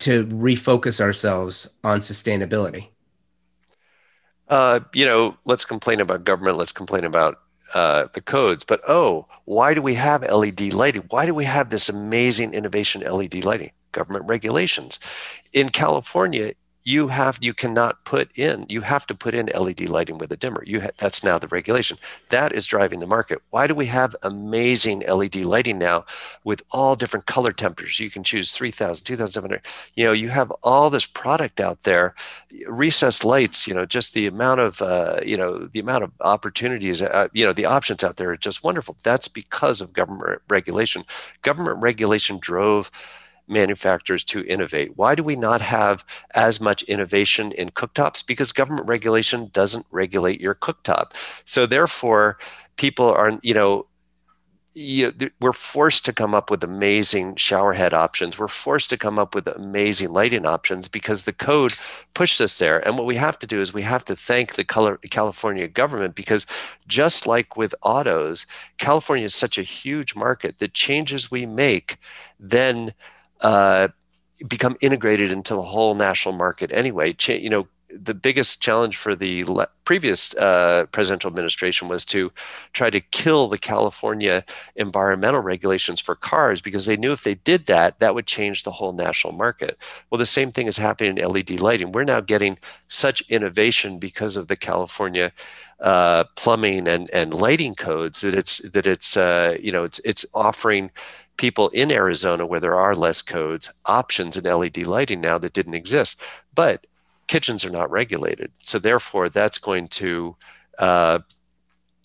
[0.01, 2.89] to refocus ourselves on sustainability.
[4.49, 6.57] Uh, you know, let's complain about government.
[6.57, 7.39] Let's complain about
[7.75, 8.65] uh, the codes.
[8.65, 11.05] But oh, why do we have LED lighting?
[11.11, 13.71] Why do we have this amazing innovation LED lighting?
[13.93, 14.99] Government regulations.
[15.53, 16.53] In California,
[16.91, 20.37] you have you cannot put in you have to put in led lighting with a
[20.37, 20.63] dimmer.
[20.67, 21.97] You ha- that's now the regulation.
[22.31, 23.41] That is driving the market.
[23.51, 26.05] Why do we have amazing led lighting now
[26.45, 28.01] with all different color temperatures?
[28.01, 32.15] You can choose 3000 2700 you know you have all this product out there.
[32.67, 37.01] Recessed lights you know just the amount of uh, you know the amount of opportunities
[37.03, 38.97] uh, you know the options out there are just wonderful.
[39.05, 41.05] That's because of government regulation.
[41.43, 42.91] Government regulation drove
[43.51, 44.97] manufacturers to innovate.
[44.97, 48.27] Why do we not have as much innovation in cooktops?
[48.27, 51.13] Because government regulation doesn't regulate your cooktop.
[51.45, 52.39] So therefore,
[52.77, 53.87] people are, you know,
[54.73, 58.39] you we're forced to come up with amazing showerhead options.
[58.39, 61.75] We're forced to come up with amazing lighting options because the code
[62.15, 62.79] pushed us there.
[62.87, 66.47] And what we have to do is we have to thank the California government because
[66.87, 68.47] just like with autos,
[68.79, 70.61] California is such a huge market.
[70.61, 71.97] The changes we make
[72.39, 72.95] then
[73.41, 73.89] uh,
[74.49, 77.13] become integrated into the whole national market anyway.
[77.13, 82.33] Ch- you know, the biggest challenge for the le- previous uh, presidential administration was to
[82.73, 84.45] try to kill the California
[84.77, 88.71] environmental regulations for cars because they knew if they did that, that would change the
[88.73, 89.77] whole national market.
[90.09, 91.93] Well, the same thing is happening in LED lighting.
[91.93, 95.33] We're now getting such innovation because of the California
[95.81, 100.27] uh, plumbing and, and lighting codes that it's that it's uh, you know it's it's
[100.35, 100.91] offering
[101.41, 105.73] people in Arizona where there are less codes options in LED lighting now that didn't
[105.73, 106.21] exist.
[106.55, 106.87] But
[107.29, 110.37] kitchens are not regulated, so therefore that's going to,
[110.79, 111.21] uh,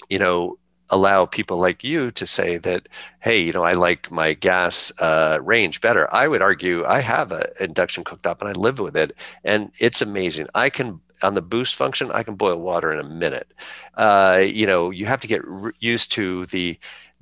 [0.10, 0.58] you know,
[0.90, 2.88] allow people like you to say that,
[3.20, 6.08] hey, you know, I like my gas uh, range better.
[6.14, 10.02] I would argue I have an induction cooktop and I live with it, and it's
[10.02, 10.48] amazing.
[10.56, 13.52] I can on the boost function, I can boil water in a minute.
[13.96, 16.78] Uh, you know, you have to get re- used to the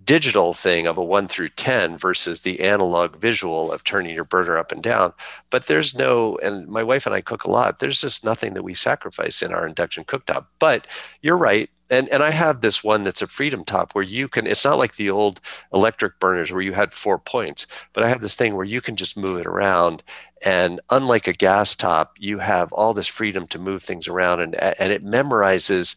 [0.06, 4.58] digital thing of a 1 through 10 versus the analog visual of turning your burner
[4.58, 5.14] up and down.
[5.50, 8.64] But there's no and my wife and i cook a lot there's just nothing that
[8.64, 10.48] we sacrifice in our induction cooktop.
[10.60, 10.88] But
[11.22, 14.48] you're right and and i have this one that's a freedom top where you can
[14.48, 15.40] it's not like the old
[15.74, 18.96] electric burners where you had four points but i have this thing where you can
[18.96, 20.02] just move it around
[20.46, 24.56] and unlike a gas top you have all this freedom to move things around and
[24.56, 25.96] and it memorizes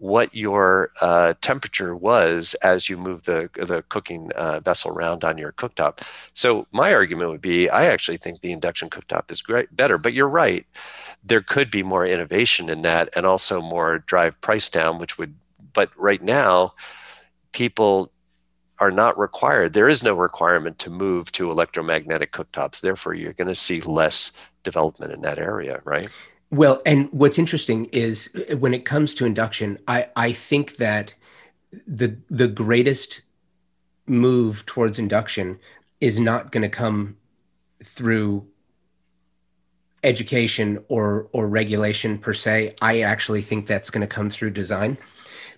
[0.00, 5.38] what your uh, temperature was as you move the the cooking uh, vessel around on
[5.38, 6.00] your cooktop.
[6.34, 9.98] So my argument would be, I actually think the induction cooktop is great, better.
[9.98, 10.66] But you're right,
[11.24, 15.34] there could be more innovation in that, and also more drive price down, which would.
[15.72, 16.74] But right now,
[17.52, 18.12] people
[18.80, 19.72] are not required.
[19.72, 22.80] There is no requirement to move to electromagnetic cooktops.
[22.80, 24.32] Therefore, you're going to see less
[24.62, 26.08] development in that area, right?
[26.50, 31.14] Well, and what's interesting is uh, when it comes to induction, I, I think that
[31.86, 33.22] the the greatest
[34.06, 35.58] move towards induction
[36.00, 37.16] is not going to come
[37.84, 38.46] through
[40.02, 42.74] education or or regulation per se.
[42.80, 44.96] I actually think that's going to come through design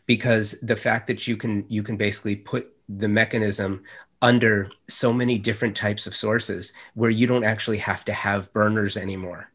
[0.07, 3.85] because the fact that you can you can basically put the mechanism
[4.23, 8.97] under so many different types of sources where you don't actually have to have burners
[8.97, 9.51] anymore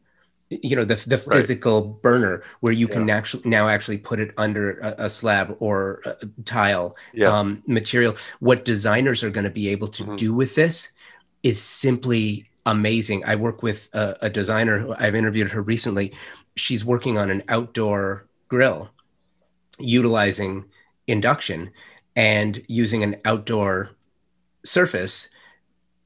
[0.50, 2.02] you know the, the physical right.
[2.02, 3.16] burner where you can yeah.
[3.16, 7.26] actually now actually put it under a, a slab or a tile yeah.
[7.26, 10.16] um, material what designers are going to be able to mm-hmm.
[10.16, 10.90] do with this
[11.42, 16.12] is simply amazing i work with a, a designer who i've interviewed her recently
[16.54, 18.90] she's working on an outdoor grill
[19.78, 20.64] utilizing
[21.08, 21.70] induction
[22.14, 23.90] and using an outdoor
[24.64, 25.28] surface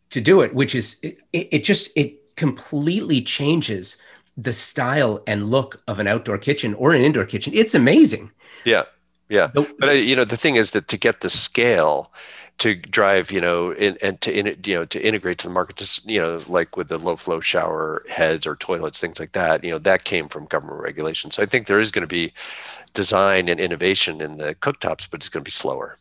[0.09, 3.99] to do it which is it, it just it completely changes
[4.43, 8.31] the style and look of an outdoor kitchen or an indoor kitchen it's amazing
[8.65, 8.85] yeah
[9.29, 12.13] yeah but uh, you know the thing is that to get the scale
[12.61, 15.77] to drive, you know, in, and to in, you know to integrate to the market,
[15.77, 19.65] just you know, like with the low flow shower heads or toilets, things like that.
[19.65, 21.31] You know, that came from government regulation.
[21.31, 22.33] So I think there is going to be
[22.93, 25.97] design and innovation in the cooktops, but it's going to be slower.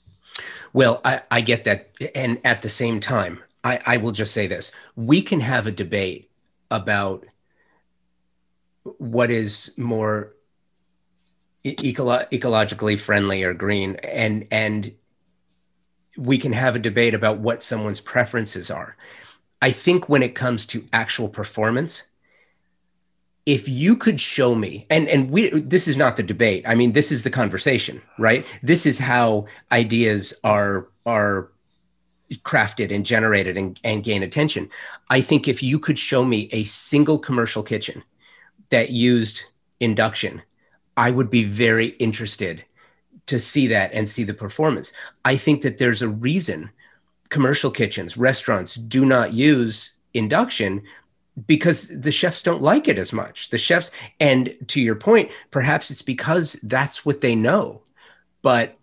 [0.74, 4.46] Well, I, I get that, and at the same time, I, I will just say
[4.46, 6.30] this: we can have a debate
[6.70, 7.26] about
[8.98, 10.34] what is more
[11.64, 14.94] eco- ecologically friendly or green, and and
[16.18, 18.96] we can have a debate about what someone's preferences are.
[19.62, 22.04] I think when it comes to actual performance,
[23.46, 26.64] if you could show me and and we this is not the debate.
[26.68, 28.46] I mean this is the conversation right?
[28.62, 31.50] This is how ideas are are
[32.44, 34.70] crafted and generated and, and gain attention.
[35.10, 38.04] I think if you could show me a single commercial kitchen
[38.70, 39.44] that used
[39.80, 40.42] induction
[40.98, 42.64] i would be very interested
[43.30, 44.92] to see that and see the performance.
[45.24, 46.72] I think that there's a reason
[47.30, 50.82] commercial kitchens, restaurants do not use induction
[51.46, 53.52] because the chefs don't like it as much.
[53.52, 57.84] The chefs, and to your point, perhaps it's because that's what they know.
[58.42, 58.80] But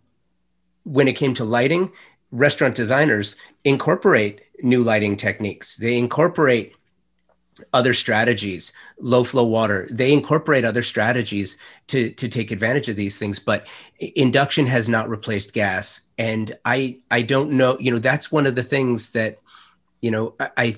[0.85, 1.91] when it came to lighting,
[2.31, 5.77] restaurant designers incorporate new lighting techniques.
[5.77, 6.77] They incorporate
[7.73, 13.19] other strategies low flow water they incorporate other strategies to to take advantage of these
[13.19, 13.67] things but
[13.99, 18.55] induction has not replaced gas and i i don't know you know that's one of
[18.57, 19.39] the things that
[20.03, 20.75] you know i, I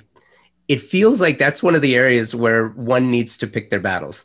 [0.68, 4.24] it feels like that's one of the areas where one needs to pick their battles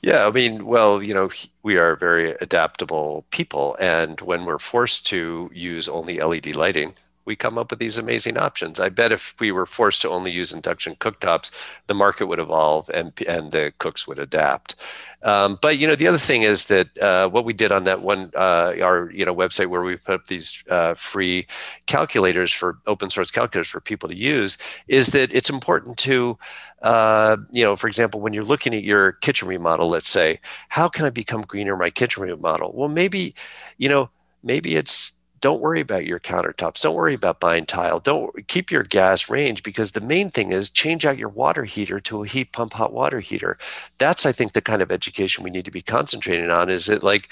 [0.00, 1.28] yeah, I mean, well, you know,
[1.64, 3.76] we are very adaptable people.
[3.80, 6.94] And when we're forced to use only LED lighting,
[7.28, 8.80] we come up with these amazing options.
[8.80, 11.52] I bet if we were forced to only use induction cooktops,
[11.86, 14.74] the market would evolve and and the cooks would adapt.
[15.22, 18.00] Um, but you know, the other thing is that uh, what we did on that
[18.00, 21.46] one uh, our you know website where we put up these uh, free
[21.86, 24.56] calculators for open source calculators for people to use
[24.88, 26.38] is that it's important to
[26.82, 30.88] uh, you know, for example, when you're looking at your kitchen remodel, let's say, how
[30.88, 32.72] can I become greener in my kitchen remodel?
[32.72, 33.34] Well, maybe,
[33.76, 34.10] you know,
[34.42, 36.80] maybe it's don't worry about your countertops.
[36.80, 38.00] Don't worry about buying tile.
[38.00, 42.00] Don't keep your gas range because the main thing is change out your water heater
[42.00, 43.58] to a heat pump hot water heater.
[43.98, 46.70] That's I think the kind of education we need to be concentrating on.
[46.70, 47.28] Is it like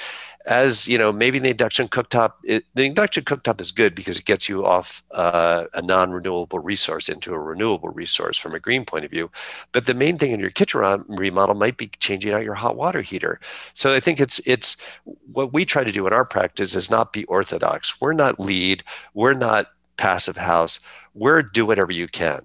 [0.47, 4.25] as you know, maybe the induction cooktop, it, the induction cooktop is good because it
[4.25, 9.05] gets you off uh, a non-renewable resource into a renewable resource from a green point
[9.05, 9.29] of view.
[9.73, 13.03] But the main thing in your kitchen remodel might be changing out your hot water
[13.03, 13.41] heater.
[13.75, 14.77] So I think it's it's
[15.33, 18.01] what we try to do in our practice is not be orthodox.
[18.01, 18.85] We're not LEED.
[19.15, 20.79] We're not passive house.
[21.15, 22.43] We're do whatever you can.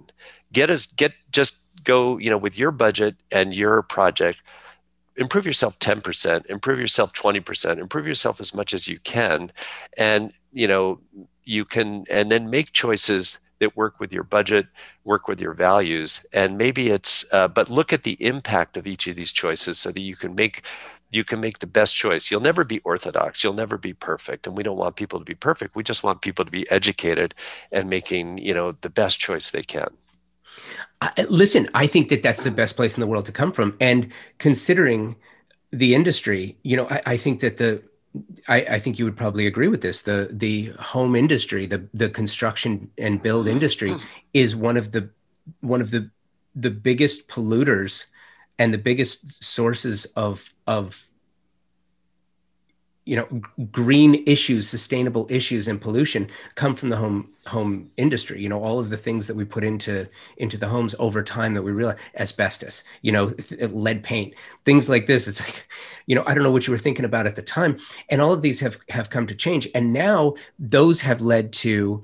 [0.52, 4.40] Get us get just go you know with your budget and your project
[5.17, 9.52] improve yourself 10% improve yourself 20% improve yourself as much as you can.
[9.97, 11.00] And you know
[11.43, 14.67] you can and then make choices that work with your budget
[15.04, 16.26] work with your values.
[16.34, 19.91] And maybe it's uh, but look at the impact of each of these choices so
[19.91, 20.63] that you can make
[21.12, 22.32] you can make the best choice.
[22.32, 23.43] You'll never be orthodox.
[23.43, 24.47] You'll never be perfect.
[24.47, 25.76] And we don't want people to be perfect.
[25.76, 27.36] We just want people to be educated
[27.71, 29.89] and making you know the best choice they can
[31.02, 33.76] I, listen, I think that that's the best place in the world to come from.
[33.80, 35.16] And considering
[35.72, 37.82] the industry, you know, I, I think that the
[38.48, 40.02] I, I, think you would probably agree with this.
[40.02, 43.94] The the home industry, the the construction and build industry,
[44.34, 45.10] is one of the
[45.62, 46.10] one of the
[46.56, 48.08] the biggest polluters
[48.60, 51.11] and the biggest sources of of
[53.06, 53.25] you know
[53.71, 58.79] green issues sustainable issues and pollution come from the home home industry you know all
[58.79, 61.97] of the things that we put into into the homes over time that we realize
[62.19, 64.35] asbestos you know uh, lead paint
[64.65, 65.27] things like this.
[65.27, 65.67] It's like
[66.06, 67.77] you know i don't know what you were thinking about at the time.
[68.10, 69.67] And all of these have have come to change.
[69.75, 72.02] And now those have led to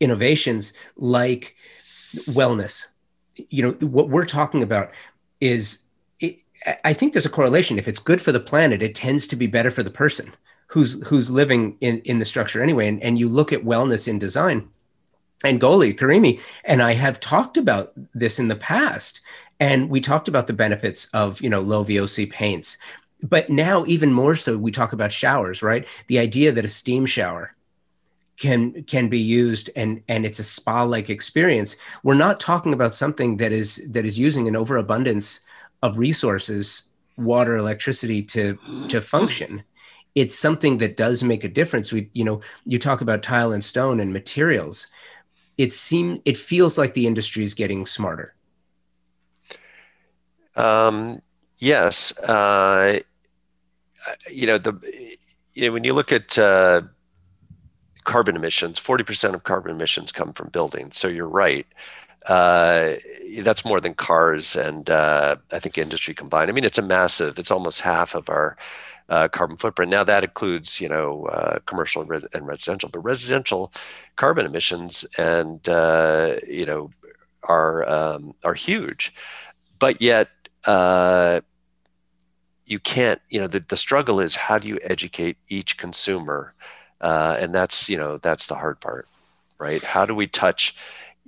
[0.00, 1.56] innovations like
[2.28, 2.86] wellness.
[3.36, 4.92] You know what we're talking about
[5.40, 5.85] is
[6.84, 7.78] I think there's a correlation.
[7.78, 10.32] If it's good for the planet, it tends to be better for the person
[10.68, 12.88] who's who's living in in the structure anyway.
[12.88, 14.68] And and you look at wellness in design,
[15.44, 19.20] and Goli Karimi and I have talked about this in the past,
[19.60, 22.78] and we talked about the benefits of you know low VOC paints.
[23.22, 25.88] But now, even more so, we talk about showers, right?
[26.08, 27.52] The idea that a steam shower
[28.36, 32.94] can can be used and and it's a spa like experience we're not talking about
[32.94, 35.40] something that is that is using an overabundance
[35.82, 38.58] of resources water electricity to
[38.88, 39.62] to function.
[40.14, 41.92] It's something that does make a difference.
[41.92, 44.86] We you know you talk about tile and stone and materials.
[45.58, 48.34] It seem it feels like the industry is getting smarter.
[50.54, 51.20] Um,
[51.58, 52.98] yes uh,
[54.30, 54.74] you know the
[55.54, 56.82] you know when you look at uh,
[58.04, 60.96] carbon emissions 40% of carbon emissions come from buildings.
[60.96, 61.66] So you're right
[62.26, 62.94] uh,
[63.38, 66.50] that's more than cars and uh, I think industry combined.
[66.50, 67.38] I mean, it's a massive.
[67.38, 68.56] It's almost half of our
[69.08, 69.90] uh, carbon footprint.
[69.90, 73.72] Now that includes, you know, uh, commercial and, res- and, residential, but residential
[74.16, 76.90] carbon emissions and uh, you know
[77.44, 79.14] are um, are huge.
[79.78, 80.28] But yet
[80.64, 81.42] uh,
[82.64, 83.20] you can't.
[83.30, 86.54] You know, the, the struggle is how do you educate each consumer,
[87.00, 89.06] and that's you know that's the hard part,
[89.58, 89.84] right?
[89.84, 90.74] How do we touch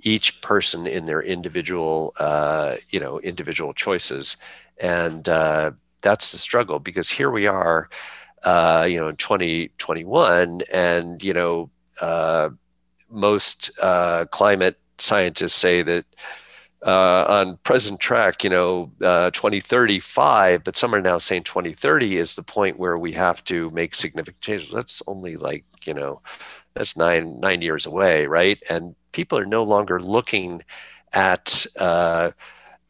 [0.01, 4.37] each person in their individual uh, you know individual choices
[4.79, 5.71] and uh,
[6.01, 7.89] that's the struggle because here we are
[8.43, 11.69] uh, you know in 2021 and you know
[12.01, 12.49] uh,
[13.09, 16.05] most uh, climate scientists say that
[16.85, 22.35] uh, on present track, you know, uh, 2035, but some are now saying 2030 is
[22.35, 24.71] the point where we have to make significant changes.
[24.71, 26.21] That's only like, you know,
[26.79, 28.57] that's nine nine years away, right?
[28.69, 30.63] And people are no longer looking
[31.13, 32.31] at uh,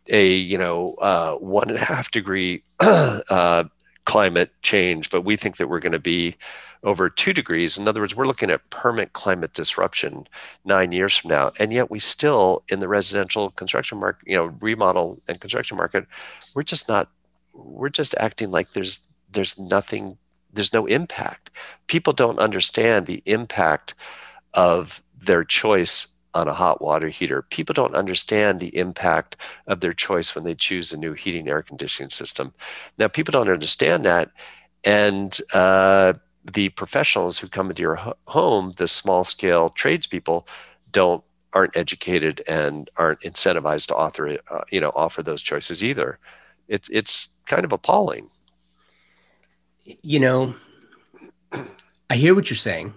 [0.09, 3.63] a you know uh, one and a half degree uh,
[4.05, 6.35] climate change, but we think that we're going to be
[6.83, 7.79] over two degrees.
[7.79, 10.27] In other words, we're looking at permanent climate disruption
[10.63, 14.53] nine years from now, and yet we still in the residential construction market, you know,
[14.61, 16.05] remodel and construction market,
[16.53, 17.09] we're just not.
[17.53, 20.17] We're just acting like there's there's nothing
[20.53, 21.49] there's no impact.
[21.87, 23.95] People don't understand the impact
[24.53, 27.41] of their choice on a hot water heater.
[27.41, 29.35] People don't understand the impact
[29.67, 32.53] of their choice when they choose a new heating air conditioning system.
[32.97, 34.31] Now, people don't understand that.
[34.83, 40.47] And uh, the professionals who come into your home, the small scale tradespeople,
[40.91, 41.23] don't
[41.53, 46.19] aren't educated and aren't incentivized to author uh, you know offer those choices either.
[46.67, 48.29] It's it's kind of appalling.
[50.03, 50.55] You know,
[52.09, 52.93] I hear what you're saying.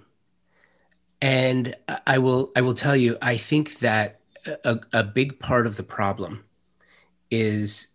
[1.20, 1.76] And
[2.06, 4.20] I will I will tell you, I think that
[4.64, 6.44] a, a big part of the problem
[7.30, 7.88] is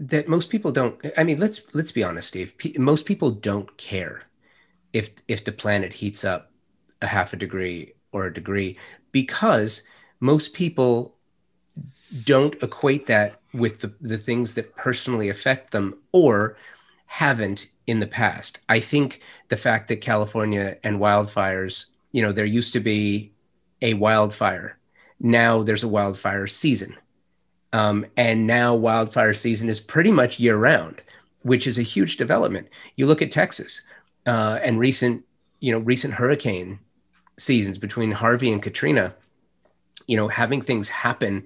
[0.00, 2.56] that most people don't i mean let's let's be honest steve.
[2.56, 4.22] P- most people don't care
[4.92, 6.50] if if the planet heats up
[7.02, 8.78] a half a degree or a degree
[9.12, 9.82] because
[10.20, 11.16] most people
[12.24, 16.56] don't equate that with the, the things that personally affect them or
[17.06, 18.60] haven't in the past.
[18.68, 23.32] I think the fact that California and wildfires, you know, there used to be
[23.82, 24.78] a wildfire.
[25.20, 26.96] Now there's a wildfire season.
[27.72, 31.02] Um, and now wildfire season is pretty much year round,
[31.42, 32.68] which is a huge development.
[32.96, 33.82] You look at Texas
[34.26, 35.24] uh, and recent,
[35.60, 36.78] you know, recent hurricane
[37.38, 39.14] seasons between Harvey and Katrina,
[40.06, 41.44] you know, having things happen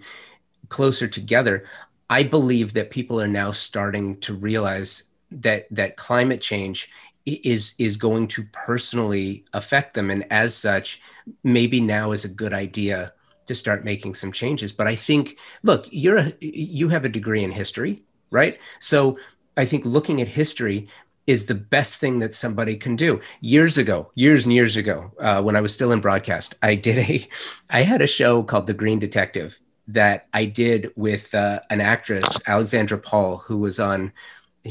[0.68, 1.64] closer together.
[2.10, 6.88] I believe that people are now starting to realize that that climate change
[7.26, 10.10] is is going to personally affect them.
[10.10, 11.00] And as such
[11.44, 13.12] maybe now is a good idea
[13.46, 14.72] to start making some changes.
[14.72, 18.00] But i think look you're a, you have a degree in history
[18.30, 18.58] right?
[18.80, 19.18] So
[19.56, 20.86] i think looking at history
[21.26, 23.20] is the best thing that somebody can do.
[23.40, 26.98] Years ago years and years ago uh, when i was still in broadcast i did
[26.98, 27.26] a
[27.70, 32.26] i had a show called the green detective that i did with uh, an actress
[32.46, 34.12] alexandra paul who was on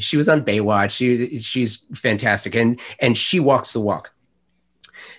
[0.02, 0.90] she was on Baywatch.
[0.90, 4.12] She she's fantastic, and and she walks the walk.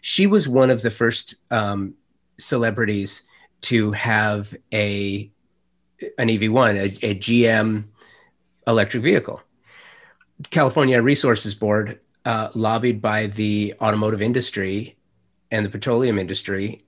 [0.01, 1.95] She was one of the first um,
[2.37, 3.23] celebrities
[3.61, 5.29] to have a
[6.17, 7.83] an EV1, a, a GM
[8.67, 9.41] electric vehicle.
[10.49, 14.95] California Resources Board uh, lobbied by the automotive industry
[15.51, 16.79] and the petroleum industry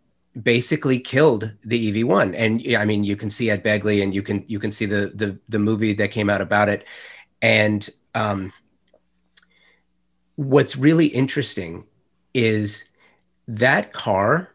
[0.42, 2.34] basically killed the EV1.
[2.38, 5.12] And I mean, you can see Ed Begley and you can you can see the
[5.14, 6.88] the the movie that came out about it.
[7.42, 8.54] And um,
[10.36, 11.86] what's really interesting
[12.34, 12.86] is
[13.48, 14.50] that car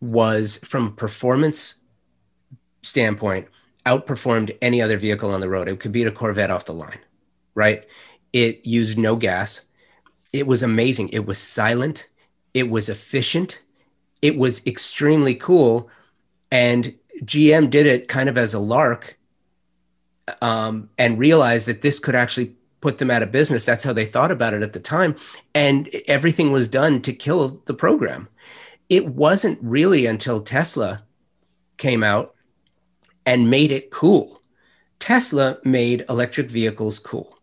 [0.00, 1.76] was from a performance
[2.82, 3.48] standpoint
[3.86, 5.68] outperformed any other vehicle on the road.
[5.68, 6.98] It could beat a Corvette off the line,
[7.54, 7.86] right?
[8.32, 9.62] It used no gas.
[10.32, 11.10] It was amazing.
[11.10, 12.10] It was silent.
[12.54, 13.60] It was efficient
[14.22, 15.88] it was extremely cool.
[16.50, 19.18] And GM did it kind of as a lark
[20.40, 23.64] um, and realized that this could actually put them out of business.
[23.64, 25.14] That's how they thought about it at the time.
[25.54, 28.28] And everything was done to kill the program.
[28.88, 30.98] It wasn't really until Tesla
[31.76, 32.34] came out
[33.26, 34.40] and made it cool.
[34.98, 37.36] Tesla made electric vehicles cool.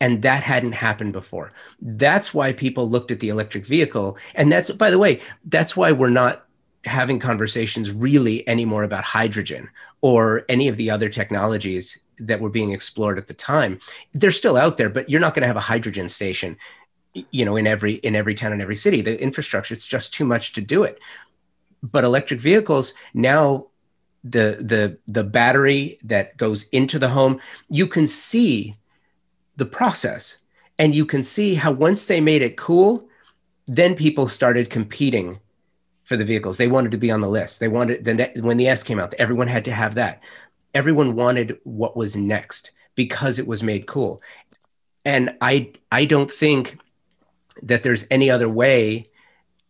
[0.00, 1.50] And that hadn't happened before.
[1.80, 4.16] That's why people looked at the electric vehicle.
[4.36, 6.46] And that's, by the way, that's why we're not
[6.84, 9.68] having conversations really anymore about hydrogen
[10.00, 13.78] or any of the other technologies that were being explored at the time.
[14.14, 16.56] They're still out there, but you're not going to have a hydrogen station
[17.30, 20.26] you know in every in every town and every city the infrastructure it's just too
[20.26, 21.02] much to do it
[21.82, 23.66] but electric vehicles now
[24.22, 27.40] the the the battery that goes into the home
[27.70, 28.74] you can see
[29.58, 30.38] the process.
[30.78, 33.06] And you can see how once they made it cool,
[33.66, 35.40] then people started competing
[36.04, 36.56] for the vehicles.
[36.56, 37.60] They wanted to be on the list.
[37.60, 38.06] They wanted
[38.42, 40.22] when the S came out, everyone had to have that.
[40.74, 44.20] Everyone wanted what was next because it was made cool.
[45.04, 46.78] And I I don't think
[47.62, 49.04] that there's any other way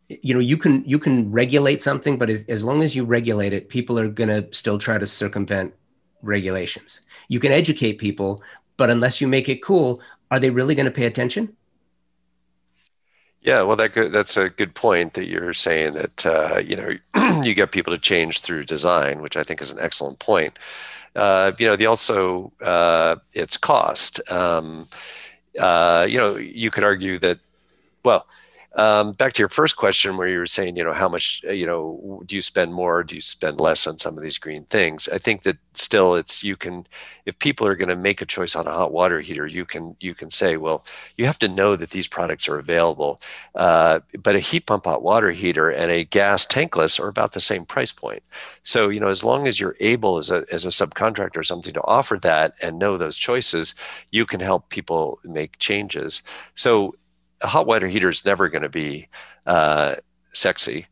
[0.09, 3.53] you know you can you can regulate something but as, as long as you regulate
[3.53, 5.75] it people are going to still try to circumvent
[6.23, 8.43] regulations you can educate people
[8.79, 11.55] but unless you make it cool, are they really going to pay attention?
[13.41, 16.91] Yeah, well, that that's a good point that you're saying that uh, you know
[17.43, 20.59] you get people to change through design, which I think is an excellent point.
[21.15, 24.21] Uh, you know, the also uh, its cost.
[24.31, 24.87] Um,
[25.59, 27.39] uh, you know, you could argue that
[28.05, 28.27] well
[28.79, 31.51] um, back to your first question, where you were saying, you know, how much, uh,
[31.51, 33.03] you know, do you spend more?
[33.03, 35.09] Do you spend less on some of these green things?
[35.09, 36.87] I think that still, it's you can,
[37.27, 39.97] if people are going to make a choice on a hot water heater, you can
[39.99, 40.85] you can say, well,
[41.17, 43.21] you have to know that these products are available.
[43.57, 47.41] Uh, but a heat pump hot water heater and a gas tankless are about the
[47.41, 48.23] same price point.
[48.63, 51.75] So, you know, as long as you're able as a as a subcontractor or something
[51.75, 53.75] to offer that and know those choices,
[54.13, 56.23] you can help people make changes.
[56.55, 56.95] So
[57.41, 59.09] a hot water heater is never going to be
[59.47, 59.97] uh,
[60.33, 60.87] sexy,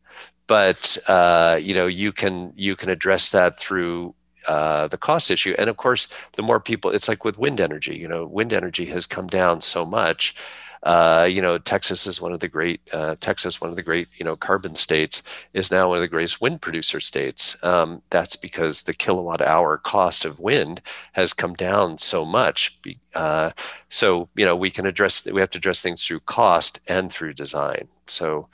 [0.47, 4.13] but uh, you know you can you can address that through
[4.47, 5.53] uh, the cost issue.
[5.57, 7.97] And of course, the more people, it's like with wind energy.
[7.97, 10.35] You know, wind energy has come down so much
[10.83, 14.07] uh, you know, Texas is one of the great uh, Texas, one of the great
[14.17, 15.23] you know carbon states,
[15.53, 17.61] is now one of the greatest wind producer states.
[17.63, 20.81] Um, that's because the kilowatt hour cost of wind
[21.13, 22.79] has come down so much.
[23.15, 23.51] Uh,
[23.89, 27.33] so you know, we can address we have to address things through cost and through
[27.33, 27.87] design.
[28.07, 28.47] So.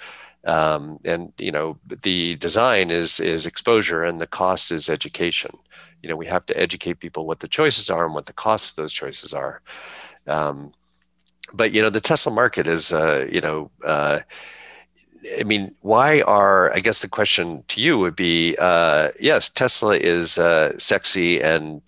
[0.45, 5.51] Um, and you know the design is is exposure and the cost is education
[6.01, 8.71] you know we have to educate people what the choices are and what the costs
[8.71, 9.61] of those choices are
[10.27, 10.73] um,
[11.53, 14.19] but you know the Tesla market is uh, you know uh,
[15.39, 19.95] I mean why are I guess the question to you would be uh, yes Tesla
[19.95, 21.81] is uh, sexy and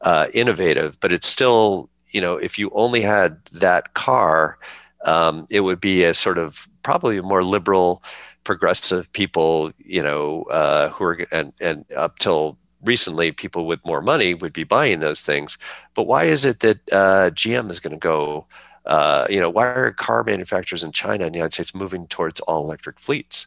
[0.00, 4.58] uh, innovative but it's still you know if you only had that car
[5.04, 8.02] um, it would be a sort of probably more liberal
[8.44, 14.02] progressive people you know uh, who are and and up till recently people with more
[14.02, 15.56] money would be buying those things.
[15.94, 18.44] But why is it that gm is going to go
[18.86, 22.40] uh, you know, why are car manufacturers in China and the United States moving towards
[22.40, 23.46] all electric fleets?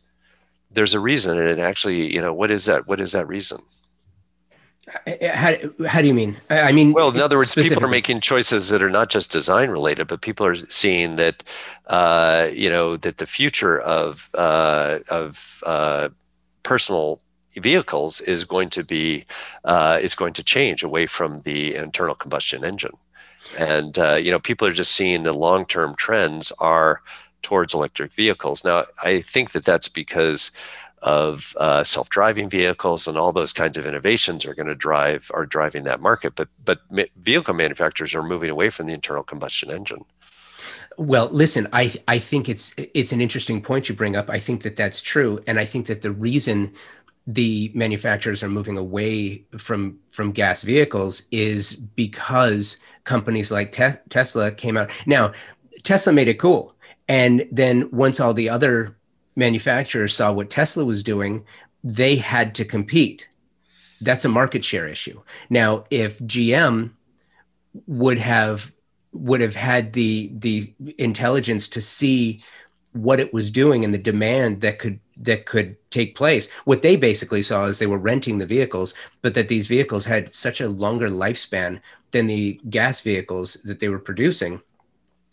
[0.71, 2.87] There's a reason, and actually, you know, what is that?
[2.87, 3.61] What is that reason?
[5.33, 5.55] How,
[5.87, 6.37] how do you mean?
[6.49, 9.69] I mean, well, in other words, people are making choices that are not just design
[9.69, 11.43] related, but people are seeing that,
[11.87, 16.09] uh, you know, that the future of uh, of uh,
[16.63, 17.19] personal
[17.55, 19.25] vehicles is going to be
[19.63, 22.95] uh, is going to change away from the internal combustion engine
[23.57, 27.01] and uh, you know people are just seeing the long-term trends are
[27.41, 28.63] towards electric vehicles.
[28.63, 30.51] Now i think that that's because
[31.05, 35.45] of uh, self-driving vehicles and all those kinds of innovations are going to drive are
[35.45, 36.35] driving that market.
[36.35, 36.79] But but
[37.17, 40.03] vehicle manufacturers are moving away from the internal combustion engine.
[40.97, 44.29] Well, listen, I I think it's it's an interesting point you bring up.
[44.29, 46.73] I think that that's true, and I think that the reason
[47.27, 54.51] the manufacturers are moving away from from gas vehicles is because companies like te- Tesla
[54.51, 54.91] came out.
[55.05, 55.31] Now,
[55.83, 56.75] Tesla made it cool.
[57.07, 58.95] And then once all the other
[59.35, 61.43] manufacturers saw what Tesla was doing,
[61.83, 63.27] they had to compete.
[64.01, 65.21] That's a market share issue.
[65.49, 66.91] Now, if GM
[67.87, 68.71] would have
[69.13, 72.43] would have had the the intelligence to see
[72.91, 76.49] what it was doing and the demand that could that could take place.
[76.65, 80.33] What they basically saw is they were renting the vehicles, but that these vehicles had
[80.33, 81.79] such a longer lifespan
[82.11, 84.61] than the gas vehicles that they were producing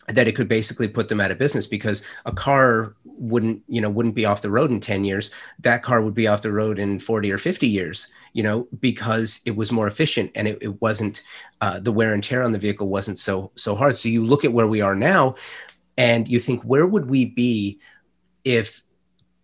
[0.07, 3.89] that it could basically put them out of business because a car wouldn't you know
[3.89, 6.77] wouldn't be off the road in 10 years that car would be off the road
[6.77, 10.81] in 40 or 50 years you know because it was more efficient and it, it
[10.81, 11.23] wasn't
[11.61, 14.43] uh, the wear and tear on the vehicle wasn't so so hard so you look
[14.43, 15.35] at where we are now
[15.97, 17.79] and you think where would we be
[18.43, 18.82] if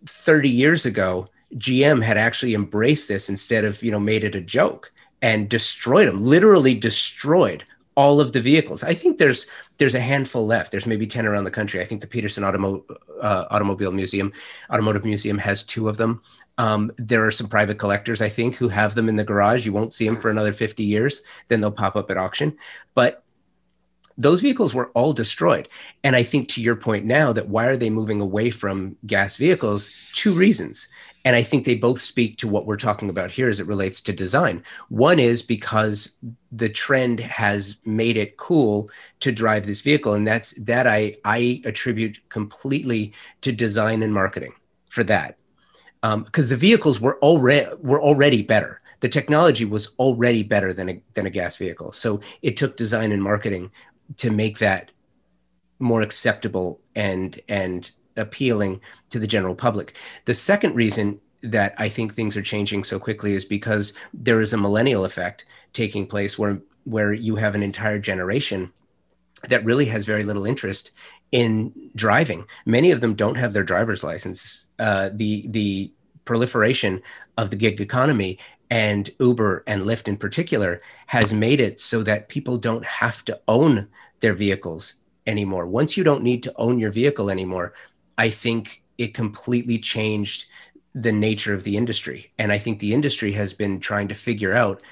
[0.06, 1.26] 30 years ago
[1.58, 4.92] gm had actually embraced this instead of you know made it a joke
[5.22, 7.64] and destroyed them literally destroyed
[8.00, 8.82] all of the vehicles.
[8.82, 9.46] I think there's
[9.76, 10.72] there's a handful left.
[10.72, 11.82] There's maybe 10 around the country.
[11.82, 12.86] I think the Petersen Automo-
[13.22, 14.32] uh, automobile museum
[14.72, 16.22] automotive museum has two of them.
[16.58, 19.66] Um, there are some private collectors i think who have them in the garage.
[19.66, 21.24] You won't see them for another 50 years.
[21.50, 22.58] Then they'll pop up at auction.
[22.96, 23.24] But
[24.20, 25.70] those vehicles were all destroyed.
[26.04, 29.38] And I think to your point now that why are they moving away from gas
[29.38, 29.92] vehicles?
[30.12, 30.90] Two reasons.
[31.24, 34.02] And I think they both speak to what we're talking about here as it relates
[34.02, 34.62] to design.
[34.90, 36.18] One is because
[36.52, 38.90] the trend has made it cool
[39.22, 40.14] to drive this vehicle.
[40.14, 44.54] And that's that I, I attribute completely to design and marketing
[44.90, 45.40] for that.
[46.02, 50.90] Because um, the vehicles were already were already better the technology was already better than
[50.90, 51.92] a, than a gas vehicle.
[51.92, 53.72] So it took design and marketing
[54.18, 54.92] to make that
[55.80, 59.96] more acceptable and and appealing to the general public.
[60.26, 64.52] The second reason that I think things are changing so quickly is because there is
[64.52, 68.72] a millennial effect taking place where where you have an entire generation
[69.48, 70.92] that really has very little interest
[71.32, 72.46] in driving.
[72.66, 74.68] Many of them don't have their driver's license.
[74.80, 75.94] Uh, the the
[76.26, 77.02] proliferation
[77.38, 78.38] of the gig economy
[78.70, 83.40] and Uber and Lyft in particular has made it so that people don't have to
[83.48, 83.88] own
[84.20, 84.96] their vehicles
[85.26, 85.66] anymore.
[85.66, 87.74] Once you don't need to own your vehicle anymore,
[88.18, 90.46] I think it completely changed
[90.94, 92.32] the nature of the industry.
[92.38, 94.84] And I think the industry has been trying to figure out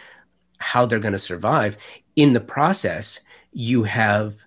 [0.60, 1.78] how they're going to survive.
[2.16, 3.20] In the process,
[3.52, 4.38] you have,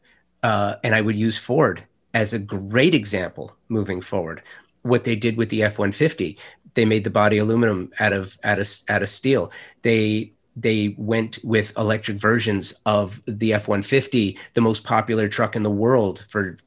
[0.43, 4.43] uh, and I would use Ford as a great example moving forward.
[4.83, 6.39] What they did with the F 150,
[6.75, 9.53] they made the body aluminum out of out of out of steel.
[9.83, 15.71] They they went with electric versions of the F-150, the most popular truck in the
[15.71, 16.59] world for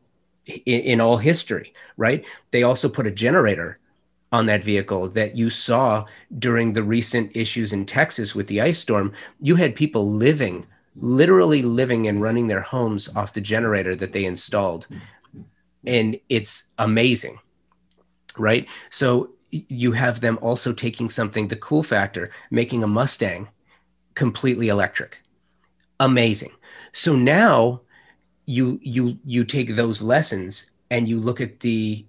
[0.46, 2.26] in, in all history, right?
[2.52, 3.80] They also put a generator
[4.32, 6.06] on that vehicle that you saw
[6.40, 9.14] during the recent issues in Texas with the ice storm.
[9.42, 14.26] You had people living, literally living and running their homes off the generator that they
[14.26, 14.88] installed.
[15.86, 17.40] And it's amazing,
[18.38, 18.68] right?
[18.90, 19.30] So
[19.70, 23.48] you have them also taking something, the cool factor, making a Mustang
[24.16, 25.22] completely electric.
[26.00, 26.52] Amazing.
[26.92, 27.82] So now
[28.46, 32.06] you you you take those lessons and you look at the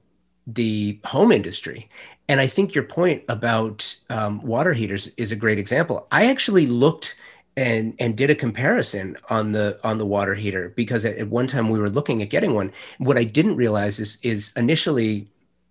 [0.46, 1.88] the home industry
[2.28, 6.66] and i think your point about um, water heaters is a great example i actually
[6.66, 7.16] looked
[7.56, 11.46] and and did a comparison on the on the water heater because at, at one
[11.46, 15.26] time we were looking at getting one what i didn't realize is is initially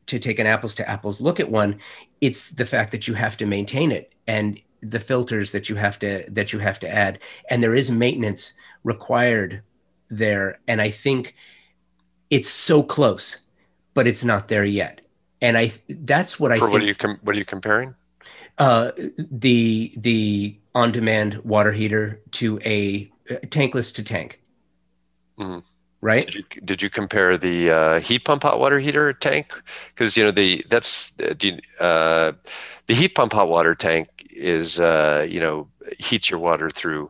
[0.07, 1.79] to take an apples to apples look at one,
[2.21, 5.97] it's the fact that you have to maintain it and the filters that you have
[5.99, 9.61] to that you have to add, and there is maintenance required
[10.09, 10.59] there.
[10.67, 11.35] And I think
[12.29, 13.37] it's so close,
[13.93, 15.05] but it's not there yet.
[15.41, 16.57] And I that's what I.
[16.57, 17.95] For think, what are you com- what are you comparing?
[18.57, 24.41] Uh, the the on demand water heater to a uh, tankless to tank.
[25.39, 25.59] Mm-hmm
[26.03, 26.25] right?
[26.25, 29.53] Did you, did you compare the uh, heat pump hot water heater tank?
[29.95, 32.33] Because you know the that's uh, uh,
[32.87, 37.09] the heat pump hot water tank is uh, you know heats your water through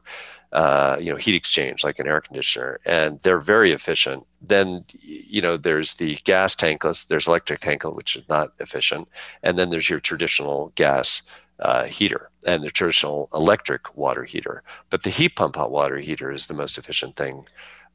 [0.51, 4.25] uh, you know heat exchange like an air conditioner, and they're very efficient.
[4.41, 9.07] Then you know there's the gas tankless, there's electric tankless, which is not efficient,
[9.41, 11.23] and then there's your traditional gas.
[11.59, 16.31] Uh, heater and the traditional electric water heater, but the heat pump hot water heater
[16.31, 17.45] is the most efficient thing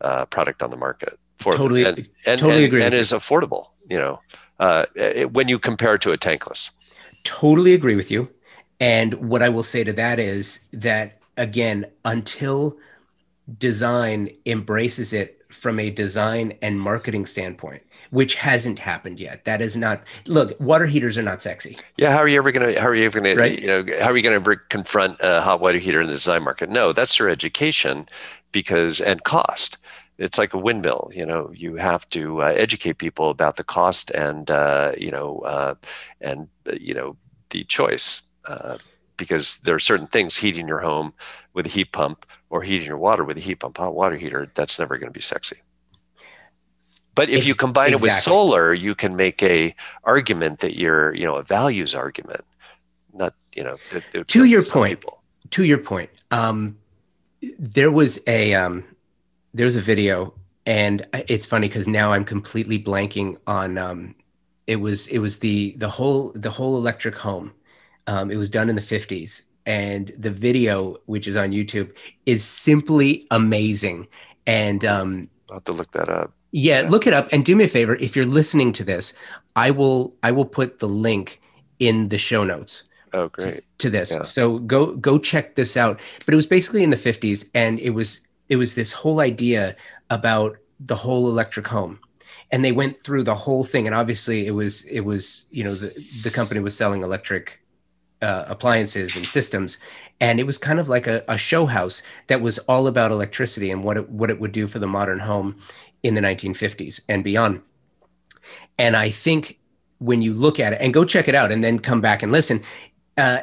[0.00, 1.94] uh, product on the market for totally them.
[1.94, 3.70] And, and, totally and, agree and is affordable.
[3.88, 4.20] You know,
[4.60, 6.70] uh, it, when you compare it to a tankless.
[7.24, 8.32] Totally agree with you.
[8.80, 12.76] And what I will say to that is that again, until
[13.58, 19.44] design embraces it from a design and marketing standpoint, which hasn't happened yet.
[19.46, 20.58] That is not look.
[20.60, 21.76] Water heaters are not sexy.
[21.96, 22.78] Yeah, how are you ever gonna?
[22.78, 23.34] How are you ever gonna?
[23.34, 23.58] Right?
[23.58, 26.42] You know, how are you gonna ever confront a hot water heater in the design
[26.42, 26.68] market?
[26.68, 28.06] No, that's your education,
[28.52, 29.77] because and cost
[30.18, 31.10] it's like a windmill.
[31.14, 35.38] You know, you have to uh, educate people about the cost and uh, you know
[35.40, 35.74] uh,
[36.20, 37.16] and uh, you know
[37.50, 38.78] the choice uh,
[39.16, 41.12] because there are certain things heating your home
[41.54, 44.50] with a heat pump or heating your water with a heat pump, hot water heater.
[44.54, 45.58] That's never going to be sexy.
[47.14, 48.08] But if it's, you combine exactly.
[48.08, 52.42] it with solar, you can make a argument that you're, you know, a values argument.
[53.12, 53.76] Not, you know,
[54.28, 55.04] to your point.
[55.50, 56.76] To your point, um,
[57.58, 58.84] there was a um,
[59.58, 60.32] there was a video,
[60.66, 63.76] and it's funny because now I'm completely blanking on.
[63.76, 64.14] Um,
[64.68, 67.52] it was it was the the whole the whole electric home.
[68.06, 71.94] Um, it was done in the 50s, and the video, which is on YouTube,
[72.24, 74.06] is simply amazing.
[74.46, 76.32] And um, I'll have to look that up.
[76.52, 77.96] Yeah, look it up and do me a favor.
[77.96, 79.12] If you're listening to this,
[79.56, 81.40] I will I will put the link
[81.80, 82.84] in the show notes.
[83.12, 83.56] Oh, great.
[83.56, 84.12] To, to this.
[84.12, 84.22] Yeah.
[84.22, 86.00] So go go check this out.
[86.24, 89.76] But it was basically in the 50s and it was it was this whole idea
[90.10, 91.98] about the whole electric home.
[92.50, 95.74] And they went through the whole thing and obviously it was it was, you know,
[95.74, 97.62] the the company was selling electric
[98.22, 99.78] uh, appliances and systems
[100.20, 103.70] and it was kind of like a, a show house that was all about electricity
[103.70, 105.56] and what it what it would do for the modern home
[106.02, 107.60] in the 1950s and beyond.
[108.78, 109.58] And I think
[109.98, 112.32] when you look at it and go check it out and then come back and
[112.32, 112.62] listen,
[113.16, 113.40] uh,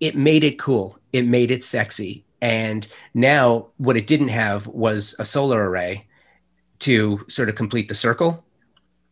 [0.00, 0.98] it made it cool.
[1.12, 2.24] It made it sexy.
[2.42, 6.06] And now what it didn't have was a solar array
[6.80, 8.44] to sort of complete the circle,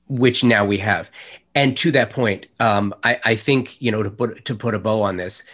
[0.09, 1.11] which now we have.
[1.55, 4.79] And to that point, um, I, I think you know to put to put a
[4.79, 5.45] bow on this,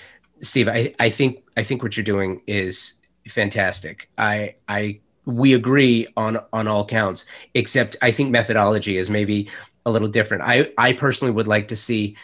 [0.40, 0.68] Steve.
[0.68, 2.94] I, I think I think what you're doing is
[3.28, 4.10] fantastic.
[4.18, 9.50] I I we agree on on all counts except i think methodology is maybe
[9.84, 12.16] a little different i i personally would like to see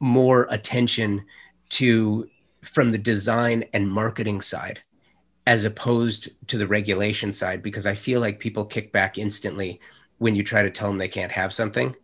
[0.00, 1.24] more attention
[1.68, 2.28] to
[2.62, 4.80] from the design and marketing side
[5.46, 9.80] as opposed to the regulation side because i feel like people kick back instantly
[10.22, 11.94] when you try to tell them they can't have something.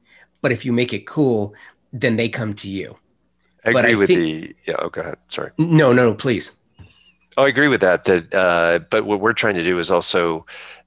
[0.43, 1.55] But if you make it cool
[1.93, 2.97] then they come to you.
[3.65, 5.19] I agree I with think, the yeah oh go ahead.
[5.29, 5.53] Sorry.
[5.57, 6.53] No no please.
[7.37, 8.05] Oh, I agree with that.
[8.05, 10.45] That, uh, but what we're trying to do is also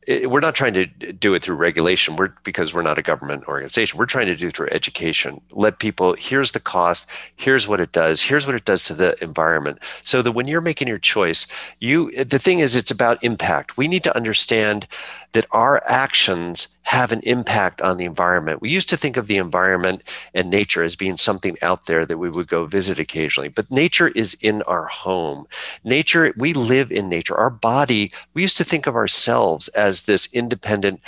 [0.08, 2.16] we're not trying to do it through regulation.
[2.16, 5.41] We're because we're not a government organization we're trying to do it through education.
[5.52, 9.16] Let people here's the cost here's what it does here's what it does to the
[9.24, 9.80] environment.
[10.02, 11.45] So that when you're making your choice
[11.80, 13.78] you the thing is it's about impact.
[13.78, 14.88] We need to understand
[15.34, 18.61] that our actions have an impact on the environment.
[18.61, 20.03] We used to think of the environment
[20.34, 24.09] and nature as being something out there that we would go visit occasionally, but nature
[24.09, 25.45] is in our home.
[25.86, 27.38] Nature, we live in nature.
[27.38, 30.99] Our body, we used to think of ourselves as this independent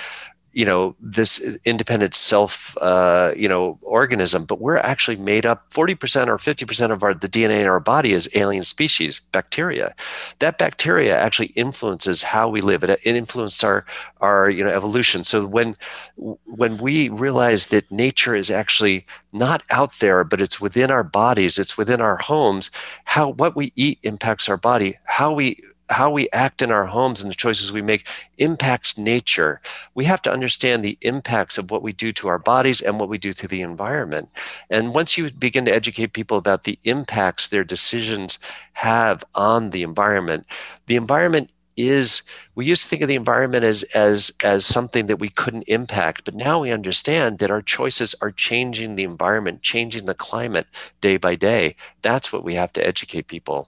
[0.54, 6.28] you know this independent self uh, you know organism but we're actually made up 40%
[6.28, 9.94] or 50% of our the dna in our body is alien species bacteria.
[10.40, 12.84] That bacteria actually influences how we live.
[12.84, 13.86] It, it influenced our
[14.22, 15.24] our you know evolution.
[15.24, 15.76] So when
[16.16, 21.58] when we realize that nature is actually not out there but it's within our bodies
[21.58, 22.70] it's within our homes
[23.06, 25.58] how what we eat impacts our body how we
[25.94, 29.62] how we act in our homes and the choices we make impacts nature.
[29.96, 33.10] We have to understand the impacts of what we do to our bodies and what
[33.10, 34.30] we do to the environment.
[34.70, 38.40] And once you begin to educate people about the impacts their decisions
[38.74, 40.46] have on the environment,
[40.88, 42.24] the environment is
[42.56, 46.24] we used to think of the environment as as as something that we couldn't impact
[46.24, 50.68] but now we understand that our choices are changing the environment changing the climate
[51.02, 53.68] day by day that's what we have to educate people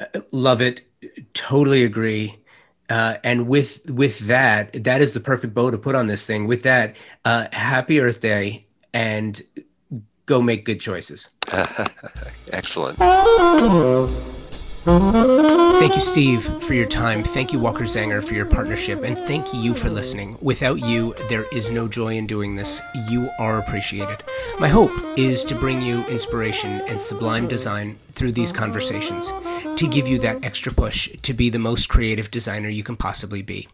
[0.00, 0.82] uh, love it
[1.34, 2.36] Totally agree.
[2.90, 6.46] Uh, and with with that, that is the perfect bow to put on this thing.
[6.46, 9.40] With that, uh, happy Earth Day, and
[10.26, 11.34] go make good choices.
[12.52, 12.98] Excellent.
[14.84, 17.22] Thank you, Steve, for your time.
[17.22, 19.04] Thank you, Walker Zanger, for your partnership.
[19.04, 20.36] And thank you for listening.
[20.40, 22.82] Without you, there is no joy in doing this.
[23.08, 24.24] You are appreciated.
[24.58, 29.32] My hope is to bring you inspiration and sublime design through these conversations,
[29.76, 33.42] to give you that extra push to be the most creative designer you can possibly
[33.42, 33.68] be.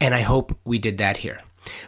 [0.00, 1.40] And I hope we did that here.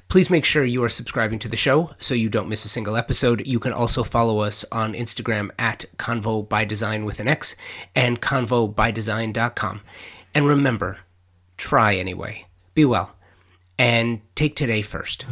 [0.09, 2.97] Please make sure you are subscribing to the show so you don't miss a single
[2.97, 3.47] episode.
[3.47, 7.57] You can also follow us on Instagram at Convo by Design with an X
[7.95, 9.81] and convobydesign.com.
[10.35, 10.99] And remember,
[11.57, 12.47] try anyway.
[12.75, 13.17] Be well.
[13.79, 15.27] And take today first.